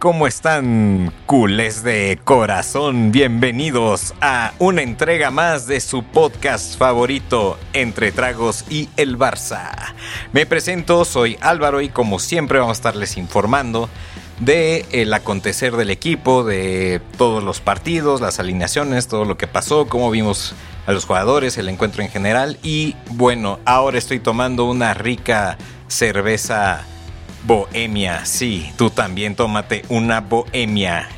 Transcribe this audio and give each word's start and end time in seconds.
¿Cómo 0.00 0.26
están, 0.26 1.12
culés 1.26 1.82
de 1.82 2.18
corazón? 2.24 3.12
Bienvenidos 3.12 4.14
a 4.22 4.54
una 4.58 4.80
entrega 4.80 5.30
más 5.30 5.66
de 5.66 5.78
su 5.80 6.02
podcast 6.02 6.78
favorito, 6.78 7.58
Entre 7.74 8.10
Tragos 8.10 8.64
y 8.70 8.88
el 8.96 9.18
Barça. 9.18 9.92
Me 10.32 10.46
presento, 10.46 11.04
soy 11.04 11.36
Álvaro 11.42 11.82
y 11.82 11.90
como 11.90 12.18
siempre 12.18 12.58
vamos 12.58 12.78
a 12.78 12.80
estarles 12.80 13.18
informando 13.18 13.90
de 14.38 14.86
el 14.90 15.12
acontecer 15.12 15.76
del 15.76 15.90
equipo, 15.90 16.44
de 16.44 17.02
todos 17.18 17.44
los 17.44 17.60
partidos, 17.60 18.22
las 18.22 18.40
alineaciones, 18.40 19.06
todo 19.06 19.26
lo 19.26 19.36
que 19.36 19.48
pasó, 19.48 19.86
cómo 19.86 20.10
vimos 20.10 20.54
a 20.86 20.92
los 20.92 21.04
jugadores, 21.04 21.58
el 21.58 21.68
encuentro 21.68 22.02
en 22.02 22.08
general 22.08 22.58
y 22.62 22.96
bueno, 23.10 23.60
ahora 23.66 23.98
estoy 23.98 24.18
tomando 24.18 24.64
una 24.64 24.94
rica 24.94 25.58
cerveza 25.88 26.86
Bohemia, 27.44 28.24
sí, 28.26 28.72
tú 28.76 28.90
también 28.90 29.34
tómate 29.34 29.82
una 29.88 30.20
bohemia. 30.20 31.08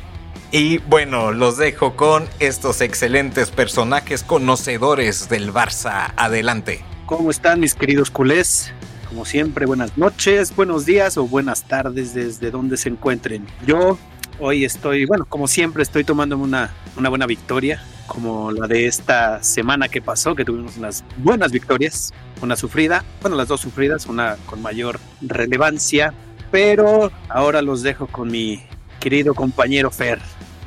Y 0.51 0.77
bueno, 0.77 1.31
los 1.31 1.57
dejo 1.57 1.95
con 1.95 2.27
estos 2.39 2.81
excelentes 2.81 3.49
personajes 3.49 4.23
conocedores 4.23 5.27
del 5.27 5.51
Barça. 5.51 6.13
Adelante. 6.15 6.85
¿Cómo 7.07 7.31
están 7.31 7.59
mis 7.59 7.73
queridos 7.73 8.11
culés? 8.11 8.71
Como 9.09 9.25
siempre, 9.25 9.65
buenas 9.65 9.97
noches, 9.97 10.55
buenos 10.55 10.85
días 10.85 11.17
o 11.17 11.27
buenas 11.27 11.63
tardes 11.63 12.13
desde 12.13 12.51
donde 12.51 12.77
se 12.77 12.89
encuentren. 12.89 13.45
Yo 13.65 13.97
hoy 14.39 14.63
estoy, 14.63 15.05
bueno, 15.05 15.25
como 15.25 15.47
siempre 15.47 15.83
estoy 15.83 16.03
tomando 16.03 16.37
una, 16.37 16.73
una 16.97 17.09
buena 17.09 17.25
victoria, 17.25 17.83
como 18.07 18.51
la 18.51 18.67
de 18.67 18.85
esta 18.87 19.41
semana 19.43 19.87
que 19.87 20.01
pasó, 20.01 20.35
que 20.35 20.45
tuvimos 20.45 20.77
unas 20.77 21.03
buenas 21.17 21.51
victorias, 21.51 22.13
una 22.41 22.55
sufrida, 22.55 23.03
bueno, 23.21 23.35
las 23.35 23.47
dos 23.47 23.61
sufridas, 23.61 24.05
una 24.05 24.37
con 24.45 24.61
mayor 24.61 24.99
relevancia, 25.21 26.13
pero 26.51 27.11
ahora 27.29 27.61
los 27.61 27.81
dejo 27.81 28.07
con 28.07 28.29
mi 28.31 28.63
querido 28.99 29.33
compañero 29.33 29.89
Fer. 29.89 30.19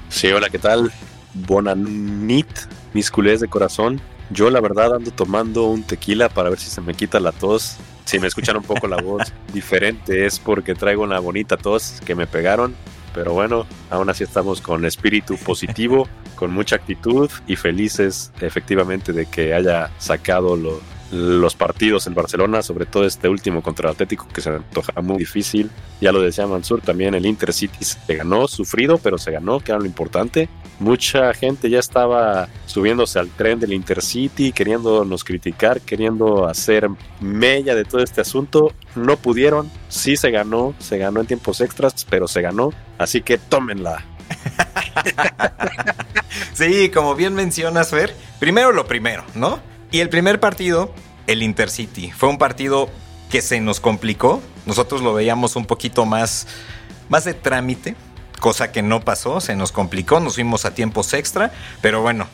Sí, 0.09 0.29
hola, 0.29 0.51
¿qué 0.51 0.59
tal? 0.59 0.93
Bonanit, 1.35 2.49
mis 2.93 3.11
culés 3.11 3.41
de 3.41 3.49
corazón. 3.49 4.01
Yo 4.31 4.51
la 4.51 4.61
verdad 4.61 4.97
ando 4.97 5.11
tomando 5.11 5.67
un 5.67 5.85
tequila 5.85 6.29
para 6.29 6.51
ver 6.51 6.59
si 6.59 6.69
se 6.69 6.81
me 6.81 6.95
quita 6.95 7.21
la 7.21 7.33
tos. 7.33 7.77
Si 8.05 8.19
me 8.19 8.27
escuchan 8.27 8.57
un 8.57 8.63
poco 8.63 8.89
la 8.89 8.97
voz 8.97 9.33
diferente 9.53 10.27
es 10.27 10.39
porque 10.39 10.75
traigo 10.75 11.03
una 11.03 11.19
bonita 11.19 11.57
tos 11.57 12.01
que 12.05 12.15
me 12.15 12.27
pegaron. 12.27 12.75
Pero 13.15 13.33
bueno, 13.33 13.67
aún 13.91 14.11
así 14.11 14.25
estamos 14.25 14.61
con 14.61 14.85
espíritu 14.85 15.37
positivo, 15.39 16.09
con 16.37 16.53
mucha 16.53 16.77
actitud 16.77 17.31
y 17.47 17.57
felices 17.57 18.33
efectivamente 18.41 19.13
de 19.13 19.27
que 19.27 19.55
haya 19.55 19.91
sacado 19.99 20.57
lo, 20.57 20.81
los 21.13 21.55
partidos 21.55 22.07
en 22.07 22.15
Barcelona, 22.15 22.63
sobre 22.63 22.87
todo 22.87 23.05
este 23.05 23.29
último 23.29 23.63
contra 23.63 23.89
el 23.89 23.95
Atlético 23.95 24.27
que 24.33 24.41
se 24.41 24.51
antoja 24.51 25.01
muy 25.01 25.19
difícil. 25.19 25.71
Ya 26.01 26.13
lo 26.13 26.21
decía 26.21 26.47
Mansur, 26.47 26.81
también 26.81 27.15
el 27.15 27.27
Intercity 27.27 27.85
se 27.85 28.15
ganó, 28.15 28.49
sufrido, 28.49 28.99
pero 28.99 29.19
se 29.19 29.31
ganó, 29.31 29.61
que 29.61 29.73
era 29.73 29.79
lo 29.79 29.87
importante. 29.87 30.49
Mucha 30.79 31.33
gente 31.33 31.71
ya 31.71 31.79
estaba 31.79 32.49
subiéndose 32.67 33.19
al 33.19 33.29
tren 33.31 33.61
del 33.61 33.73
Intercity, 33.73 34.53
queriéndonos 34.53 35.25
criticar, 35.25 35.81
queriendo 35.81 36.47
hacer 36.47 36.89
mella 37.21 37.75
de 37.75 37.85
todo 37.85 38.03
este 38.03 38.21
asunto. 38.21 38.73
No 38.95 39.17
pudieron, 39.17 39.71
sí 39.89 40.17
se 40.17 40.31
ganó, 40.31 40.75
se 40.79 40.99
ganó 40.99 41.21
en 41.21 41.27
tiempos 41.27 41.61
extras, 41.61 42.07
pero 42.09 42.29
se 42.29 42.43
ganó. 42.43 42.73
Así 42.99 43.23
que 43.23 43.39
tómenla. 43.39 44.05
sí, 46.55 46.91
como 46.91 47.15
bien 47.15 47.35
mencionas, 47.35 47.91
Fer, 47.91 48.15
primero 48.39 48.73
lo 48.73 48.87
primero, 48.87 49.25
¿no? 49.35 49.61
Y 49.91 50.01
el 50.01 50.09
primer 50.09 50.41
partido, 50.41 50.93
el 51.27 51.43
Intercity, 51.43 52.11
fue 52.11 52.29
un 52.29 52.39
partido 52.39 52.89
que 53.31 53.43
se 53.43 53.61
nos 53.61 53.81
complicó. 53.81 54.43
Nosotros 54.67 55.03
lo 55.03 55.15
veíamos 55.15 55.57
un 55.57 55.67
poquito 55.67 56.05
más, 56.05 56.47
más 57.09 57.25
de 57.25 57.35
trámite, 57.35 57.97
cosa 58.41 58.73
que 58.73 58.83
no 58.83 59.01
pasó, 59.01 59.41
se 59.41 59.57
nos 59.57 59.73
complicó, 59.73 60.21
nos 60.21 60.35
fuimos 60.35 60.65
a 60.65 60.75
tiempos 60.75 61.13
extra, 61.15 61.53
pero 61.81 62.03
bueno, 62.03 62.27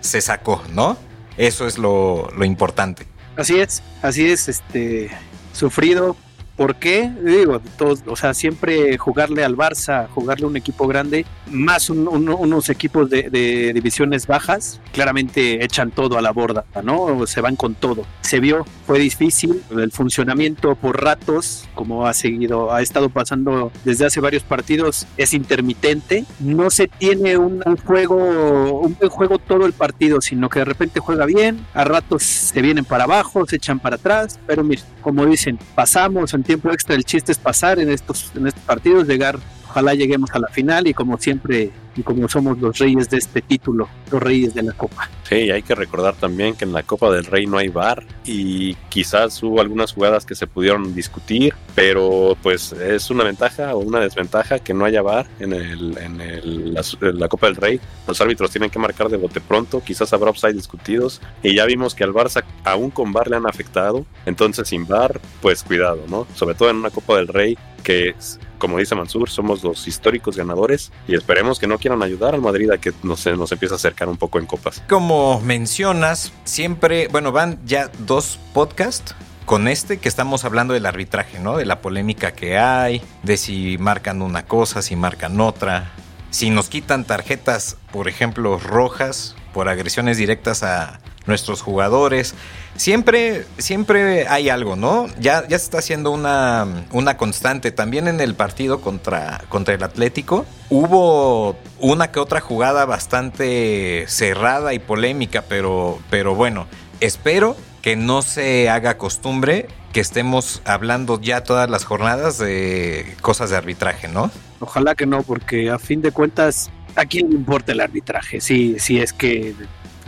se 0.00 0.20
sacó, 0.20 0.62
¿no? 0.72 0.96
Eso 1.36 1.66
es 1.66 1.78
lo, 1.78 2.30
lo 2.36 2.44
importante. 2.44 3.06
Así 3.36 3.58
es, 3.58 3.82
así 4.02 4.26
es, 4.30 4.48
este, 4.48 5.10
sufrido, 5.52 6.16
¿Por 6.58 6.74
qué? 6.74 7.08
Digo, 7.22 7.62
todos, 7.76 8.02
o 8.04 8.16
sea, 8.16 8.34
siempre 8.34 8.98
jugarle 8.98 9.44
al 9.44 9.56
Barça, 9.56 10.08
jugarle 10.08 10.44
a 10.44 10.48
un 10.48 10.56
equipo 10.56 10.88
grande, 10.88 11.24
más 11.52 11.88
unos 11.88 12.68
equipos 12.68 13.08
de, 13.08 13.70
divisiones 13.72 14.26
bajas, 14.26 14.80
claramente 14.92 15.64
echan 15.64 15.92
todo 15.92 16.18
a 16.18 16.20
la 16.20 16.32
borda, 16.32 16.64
¿no? 16.82 17.28
Se 17.28 17.40
van 17.40 17.54
con 17.54 17.76
todo. 17.76 18.04
Se 18.22 18.40
vio, 18.40 18.66
fue 18.88 18.98
difícil, 18.98 19.62
el 19.70 19.92
funcionamiento 19.92 20.74
por 20.74 21.00
ratos, 21.00 21.68
como 21.76 22.08
ha 22.08 22.12
seguido, 22.12 22.74
ha 22.74 22.82
estado 22.82 23.08
pasando 23.08 23.70
desde 23.84 24.06
hace 24.06 24.18
varios 24.18 24.42
partidos, 24.42 25.06
es 25.16 25.34
intermitente. 25.34 26.24
No 26.40 26.70
se 26.70 26.88
tiene 26.88 27.36
un, 27.36 27.62
juego, 27.86 28.80
un 28.80 28.96
buen 28.98 29.10
juego 29.10 29.38
todo 29.38 29.64
el 29.64 29.74
partido, 29.74 30.20
sino 30.20 30.48
que 30.48 30.58
de 30.58 30.64
repente 30.64 30.98
juega 30.98 31.24
bien, 31.24 31.64
a 31.72 31.84
ratos 31.84 32.24
se 32.24 32.60
vienen 32.62 32.84
para 32.84 33.04
abajo, 33.04 33.46
se 33.46 33.56
echan 33.56 33.78
para 33.78 33.94
atrás, 33.94 34.40
pero 34.44 34.64
mira, 34.64 34.82
como 35.02 35.24
dicen, 35.24 35.56
pasamos, 35.76 36.34
tiempo 36.48 36.72
extra 36.72 36.94
el 36.94 37.04
chiste 37.04 37.30
es 37.30 37.38
pasar 37.38 37.78
en 37.78 37.90
estos, 37.90 38.32
en 38.34 38.46
estos 38.46 38.62
partidos, 38.62 39.06
llegar, 39.06 39.38
ojalá 39.68 39.92
lleguemos 39.92 40.30
a 40.30 40.38
la 40.38 40.48
final 40.48 40.86
y 40.86 40.94
como 40.94 41.18
siempre 41.18 41.70
y 41.98 42.02
como 42.04 42.28
somos 42.28 42.58
los 42.58 42.78
reyes 42.78 43.10
de 43.10 43.16
este 43.16 43.42
título, 43.42 43.88
los 44.12 44.22
reyes 44.22 44.54
de 44.54 44.62
la 44.62 44.72
Copa. 44.72 45.10
Sí, 45.28 45.50
hay 45.50 45.62
que 45.62 45.74
recordar 45.74 46.14
también 46.14 46.54
que 46.54 46.64
en 46.64 46.72
la 46.72 46.84
Copa 46.84 47.10
del 47.10 47.24
Rey 47.24 47.46
no 47.46 47.58
hay 47.58 47.68
VAR 47.68 48.04
y 48.24 48.74
quizás 48.88 49.42
hubo 49.42 49.60
algunas 49.60 49.92
jugadas 49.92 50.24
que 50.24 50.36
se 50.36 50.46
pudieron 50.46 50.94
discutir, 50.94 51.54
pero 51.74 52.36
pues 52.40 52.72
es 52.72 53.10
una 53.10 53.24
ventaja 53.24 53.74
o 53.74 53.78
una 53.80 53.98
desventaja 53.98 54.60
que 54.60 54.74
no 54.74 54.84
haya 54.84 55.02
VAR 55.02 55.26
en, 55.40 55.52
el, 55.52 55.98
en, 55.98 56.20
el, 56.20 56.74
la, 56.74 57.28
Copa 57.28 57.48
del 57.48 57.56
Rey. 57.56 57.80
Los 58.06 58.20
árbitros 58.20 58.52
tienen 58.52 58.70
que 58.70 58.78
marcar 58.78 59.08
de 59.08 59.16
bote 59.16 59.40
pronto, 59.40 59.82
quizás 59.84 60.12
habrá 60.12 60.30
offside 60.30 60.54
discutidos 60.54 61.20
y 61.42 61.56
ya 61.56 61.64
vimos 61.66 61.96
que 61.96 62.04
al 62.04 62.14
Barça 62.14 62.44
aún 62.64 62.90
con 62.90 63.12
VAR 63.12 63.28
le 63.28 63.36
han 63.36 63.46
afectado, 63.46 64.06
entonces 64.24 64.68
sin 64.68 64.86
VAR 64.86 65.20
pues 65.42 65.64
cuidado, 65.64 66.04
¿no? 66.08 66.28
Sobre 66.36 66.54
todo 66.54 66.70
en 66.70 66.76
una 66.76 66.90
Copa 66.90 67.16
del 67.16 67.26
Rey 67.26 67.58
que 67.82 68.14
como 68.58 68.78
dice 68.78 68.94
Mansur, 68.94 69.30
somos 69.30 69.62
los 69.62 69.86
históricos 69.86 70.36
ganadores 70.36 70.92
y 71.06 71.14
esperemos 71.14 71.58
que 71.58 71.66
no 71.66 71.78
quieran 71.78 71.87
ayudar 72.02 72.34
al 72.34 72.40
Madrid 72.40 72.70
a 72.70 72.78
que 72.78 72.92
nos, 73.02 73.26
nos 73.26 73.52
empiece 73.52 73.74
a 73.74 73.76
acercar 73.76 74.08
un 74.08 74.16
poco 74.16 74.38
en 74.38 74.46
copas. 74.46 74.82
Como 74.88 75.40
mencionas, 75.40 76.32
siempre, 76.44 77.08
bueno, 77.08 77.32
van 77.32 77.58
ya 77.64 77.90
dos 77.98 78.38
podcasts 78.52 79.14
con 79.44 79.66
este 79.66 79.98
que 79.98 80.08
estamos 80.08 80.44
hablando 80.44 80.74
del 80.74 80.84
arbitraje, 80.84 81.38
¿no? 81.38 81.56
De 81.56 81.64
la 81.64 81.80
polémica 81.80 82.32
que 82.32 82.58
hay, 82.58 83.02
de 83.22 83.36
si 83.38 83.78
marcan 83.78 84.20
una 84.20 84.44
cosa, 84.44 84.82
si 84.82 84.94
marcan 84.94 85.40
otra, 85.40 85.90
si 86.30 86.50
nos 86.50 86.68
quitan 86.68 87.04
tarjetas, 87.04 87.78
por 87.90 88.08
ejemplo, 88.08 88.58
rojas 88.58 89.34
por 89.54 89.68
agresiones 89.68 90.18
directas 90.18 90.62
a 90.62 91.00
nuestros 91.28 91.62
jugadores. 91.62 92.34
Siempre, 92.74 93.46
siempre 93.58 94.26
hay 94.26 94.48
algo, 94.48 94.74
¿no? 94.74 95.06
Ya, 95.20 95.46
ya 95.46 95.58
se 95.58 95.64
está 95.64 95.78
haciendo 95.78 96.10
una, 96.10 96.66
una 96.90 97.16
constante. 97.16 97.70
También 97.70 98.08
en 98.08 98.20
el 98.20 98.34
partido 98.34 98.80
contra, 98.80 99.42
contra 99.48 99.74
el 99.74 99.82
Atlético 99.84 100.46
hubo 100.70 101.56
una 101.78 102.10
que 102.10 102.18
otra 102.18 102.40
jugada 102.40 102.84
bastante 102.84 104.04
cerrada 104.08 104.74
y 104.74 104.80
polémica, 104.80 105.44
pero, 105.48 106.00
pero 106.10 106.34
bueno, 106.34 106.66
espero 107.00 107.56
que 107.82 107.96
no 107.96 108.22
se 108.22 108.68
haga 108.68 108.98
costumbre 108.98 109.68
que 109.92 110.00
estemos 110.00 110.60
hablando 110.64 111.20
ya 111.20 111.42
todas 111.42 111.70
las 111.70 111.84
jornadas 111.84 112.38
de 112.38 113.16
cosas 113.22 113.50
de 113.50 113.56
arbitraje, 113.56 114.08
¿no? 114.08 114.30
Ojalá 114.60 114.94
que 114.94 115.06
no, 115.06 115.22
porque 115.22 115.70
a 115.70 115.78
fin 115.78 116.02
de 116.02 116.12
cuentas, 116.12 116.70
¿a 116.96 117.06
quién 117.06 117.30
le 117.30 117.36
importa 117.36 117.72
el 117.72 117.80
arbitraje? 117.80 118.40
Si, 118.40 118.78
si 118.78 119.00
es 119.00 119.12
que, 119.12 119.54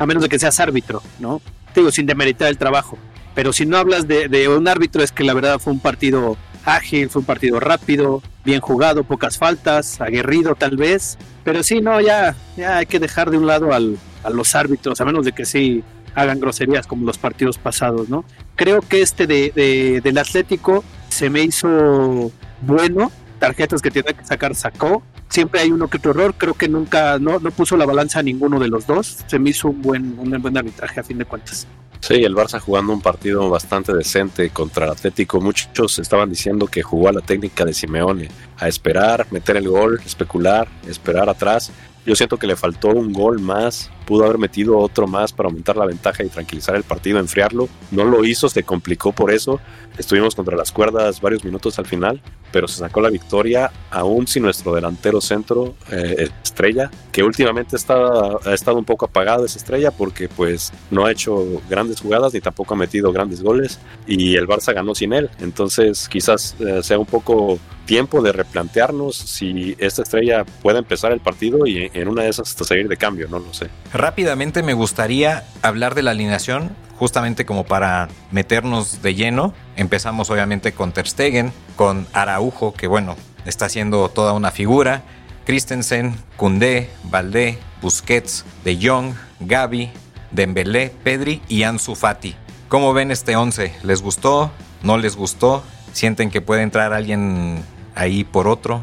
a 0.01 0.07
menos 0.07 0.23
de 0.23 0.31
que 0.31 0.39
seas 0.39 0.59
árbitro, 0.61 1.03
¿no? 1.19 1.43
Digo, 1.75 1.93
sin 1.93 2.07
demeritar 2.07 2.49
el 2.49 2.57
trabajo. 2.57 2.99
Pero 3.35 3.53
si 3.53 3.67
no 3.67 3.77
hablas 3.77 4.09
de, 4.09 4.49
un 4.49 4.67
árbitro, 4.67 5.03
es 5.03 5.13
que 5.13 5.25
la 5.25 5.35
verdad 5.35 5.59
fue 5.59 5.75
un 5.75 5.79
partido 5.79 6.39
ágil, 6.65 7.11
fue 7.11 7.21
un 7.21 7.27
partido 7.27 7.61
rápido, 7.61 8.23
bien 8.43 8.61
jugado, 8.61 9.05
pocas 9.05 9.37
faltas, 9.37 10.01
aguerrido 10.01 10.55
tal 10.55 10.79
vez. 10.79 11.19
Pero 11.45 11.63
sí, 11.63 11.83
no, 11.83 12.01
ya, 12.01 12.35
ya 12.57 12.79
hay 12.79 12.87
que 12.87 12.99
dejar 12.99 13.31
de 13.31 13.37
un 13.37 13.47
lado 13.47 13.75
a 13.75 14.31
los 14.31 14.55
árbitros, 14.55 15.01
a 15.03 15.05
menos 15.05 15.27
de 15.27 15.33
que 15.33 15.45
sí 15.45 15.85
hagan 16.15 16.41
groserías 16.41 16.87
como 16.87 17.05
los 17.05 17.19
partidos 17.19 17.59
pasados, 17.59 18.09
¿no? 18.09 18.25
Creo 18.57 18.81
que 18.81 19.03
este 19.03 19.27
de, 19.27 19.53
de, 19.55 20.01
del 20.01 20.17
Atlético 20.17 20.83
se 21.11 21.29
me 21.29 21.43
hizo 21.43 22.33
bueno, 22.63 23.13
tarjetas 23.41 23.83
que 23.83 23.91
tiene 23.91 24.15
que 24.15 24.25
sacar 24.25 24.55
sacó, 24.55 25.03
siempre 25.29 25.61
hay 25.61 25.73
uno 25.73 25.89
que 25.89 25.97
otro 25.97 26.13
error, 26.13 26.35
creo 26.39 26.55
que 26.55 26.69
nunca, 26.69 27.19
no, 27.19 27.41
no 27.41 27.51
puso 27.51 27.77
la 27.77 27.87
balanza 27.87 28.21
a 28.21 28.23
ninguno 28.23 28.61
de 28.61 28.69
los 28.69 28.87
dos, 28.87 29.19
se 29.27 29.39
me 29.41 29.51
hizo 29.51 29.69
un 29.69 29.83
buen, 29.83 30.17
un 30.19 30.41
buen 30.41 30.57
arbitraje 30.57 31.01
a 31.01 31.03
fin 31.03 31.19
de 31.19 31.25
cuentas. 31.25 31.67
Sí, 32.01 32.15
el 32.15 32.35
Barça 32.35 32.61
jugando 32.61 32.93
un 32.93 33.03
partido 33.03 33.51
bastante 33.51 33.93
decente 33.93 34.49
contra 34.51 34.87
el 34.87 34.93
Atlético. 34.93 35.39
Muchos 35.41 35.99
estaban 35.99 36.31
diciendo 36.31 36.67
que 36.67 36.83
jugó 36.83 37.09
a 37.09 37.13
la 37.13 37.21
técnica 37.21 37.65
de 37.65 37.75
Simeone, 37.75 38.29
a 38.59 38.69
esperar, 38.69 39.27
meter 39.31 39.59
el 39.59 39.69
gol, 39.69 40.01
especular, 40.07 40.67
esperar 40.89 41.29
atrás. 41.29 41.71
Yo 42.07 42.17
siento 42.17 42.39
que 42.39 42.47
le 42.47 42.57
faltó 42.57 42.89
un 42.89 43.13
gol 43.13 43.39
más, 43.39 43.91
pudo 44.07 44.25
haber 44.25 44.39
metido 44.39 44.79
otro 44.79 45.07
más 45.07 45.33
para 45.33 45.49
aumentar 45.49 45.77
la 45.77 45.87
ventaja 45.87 46.25
y 46.25 46.29
tranquilizar 46.29 46.77
el 46.77 46.83
partido, 46.83 47.19
enfriarlo. 47.19 47.69
No 47.91 48.05
lo 48.05 48.25
hizo, 48.25 48.49
se 48.49 48.63
complicó 48.63 49.13
por 49.13 49.31
eso. 49.31 49.61
Estuvimos 49.99 50.35
contra 50.35 50.57
las 50.57 50.73
cuerdas 50.73 51.21
varios 51.21 51.45
minutos 51.45 51.79
al 51.79 51.87
final, 51.87 52.23
pero 52.53 52.69
se 52.69 52.79
sacó 52.79 53.01
la 53.01 53.11
victoria 53.11 53.71
aún 53.91 54.27
sin 54.27 54.45
nuestro 54.45 54.75
delantero 54.75 55.21
centro, 55.21 55.75
eh, 55.91 56.29
Estrella, 56.43 56.91
que 57.13 57.23
últimamente 57.23 57.77
está, 57.77 58.39
ha 58.45 58.55
estado 58.55 58.79
un 58.79 58.85
poco 58.85 59.07
apagado 59.07 59.45
esa 59.45 59.59
Estrella 59.59 59.91
porque 59.91 60.29
pues 60.29 60.73
no 60.91 61.07
ha 61.07 61.13
hecho 61.13 61.61
grandes 61.69 62.01
jugadas 62.01 62.33
ni 62.33 62.41
tampoco 62.41 62.75
ha 62.75 62.77
metido 62.77 63.13
grandes 63.13 63.43
goles 63.43 63.79
y 64.07 64.37
el 64.37 64.47
Barça 64.47 64.75
ganó 64.75 64.95
sin 64.95 65.13
él. 65.13 65.31
Entonces 65.41 66.09
quizás 66.09 66.57
eh, 66.61 66.83
sea 66.83 66.99
un 66.99 67.07
poco 67.07 67.59
tiempo 67.91 68.23
de 68.23 68.31
replantearnos 68.31 69.17
si 69.17 69.75
esta 69.79 70.03
estrella 70.03 70.45
puede 70.63 70.79
empezar 70.79 71.11
el 71.11 71.19
partido 71.19 71.67
y 71.67 71.91
en 71.93 72.07
una 72.07 72.23
de 72.23 72.29
esas 72.29 72.51
hasta 72.51 72.63
seguir 72.63 72.87
de 72.87 72.97
cambio, 72.97 73.27
no 73.29 73.41
lo 73.41 73.53
sé. 73.53 73.69
Rápidamente 74.01 74.63
me 74.63 74.73
gustaría 74.73 75.45
hablar 75.61 75.95
de 75.95 76.01
la 76.01 76.13
alineación, 76.13 76.75
justamente 76.97 77.45
como 77.45 77.65
para 77.65 78.09
meternos 78.31 79.03
de 79.03 79.15
lleno. 79.15 79.53
Empezamos 79.77 80.31
obviamente 80.31 80.73
con 80.73 80.93
Ter 80.93 81.07
Stegen, 81.07 81.53
con 81.77 82.07
Araujo, 82.15 82.73
que 82.73 82.87
bueno, 82.87 83.15
está 83.45 83.67
haciendo 83.67 84.09
toda 84.09 84.33
una 84.33 84.53
figura. 84.53 85.03
Christensen, 85.45 86.15
Koundé, 86.39 86.89
Valdé, 87.11 87.59
Busquets, 87.83 88.47
De 88.65 88.79
Jong, 88.81 89.13
Gaby, 89.41 89.91
Dembélé, 90.31 90.95
Pedri 91.05 91.43
y 91.47 91.65
Ansu 91.65 91.95
Fati. 91.95 92.35
¿Cómo 92.71 92.95
ven 92.95 93.11
este 93.11 93.37
11? 93.37 93.75
¿Les 93.83 94.01
gustó? 94.01 94.51
¿No 94.83 94.97
les 94.97 95.15
gustó? 95.15 95.63
¿Sienten 95.93 96.31
que 96.31 96.41
puede 96.41 96.63
entrar 96.63 96.95
alguien 96.95 97.63
ahí 97.95 98.25
por 98.25 98.49
otro? 98.49 98.81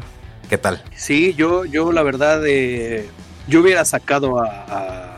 ¿Qué 0.48 0.58
tal? 0.58 0.84
Sí, 0.94 1.34
yo, 1.34 1.64
yo 1.64 1.90
la 1.90 2.04
verdad, 2.04 2.40
eh, 2.46 3.10
yo 3.48 3.60
hubiera 3.60 3.84
sacado 3.84 4.40
a, 4.40 5.14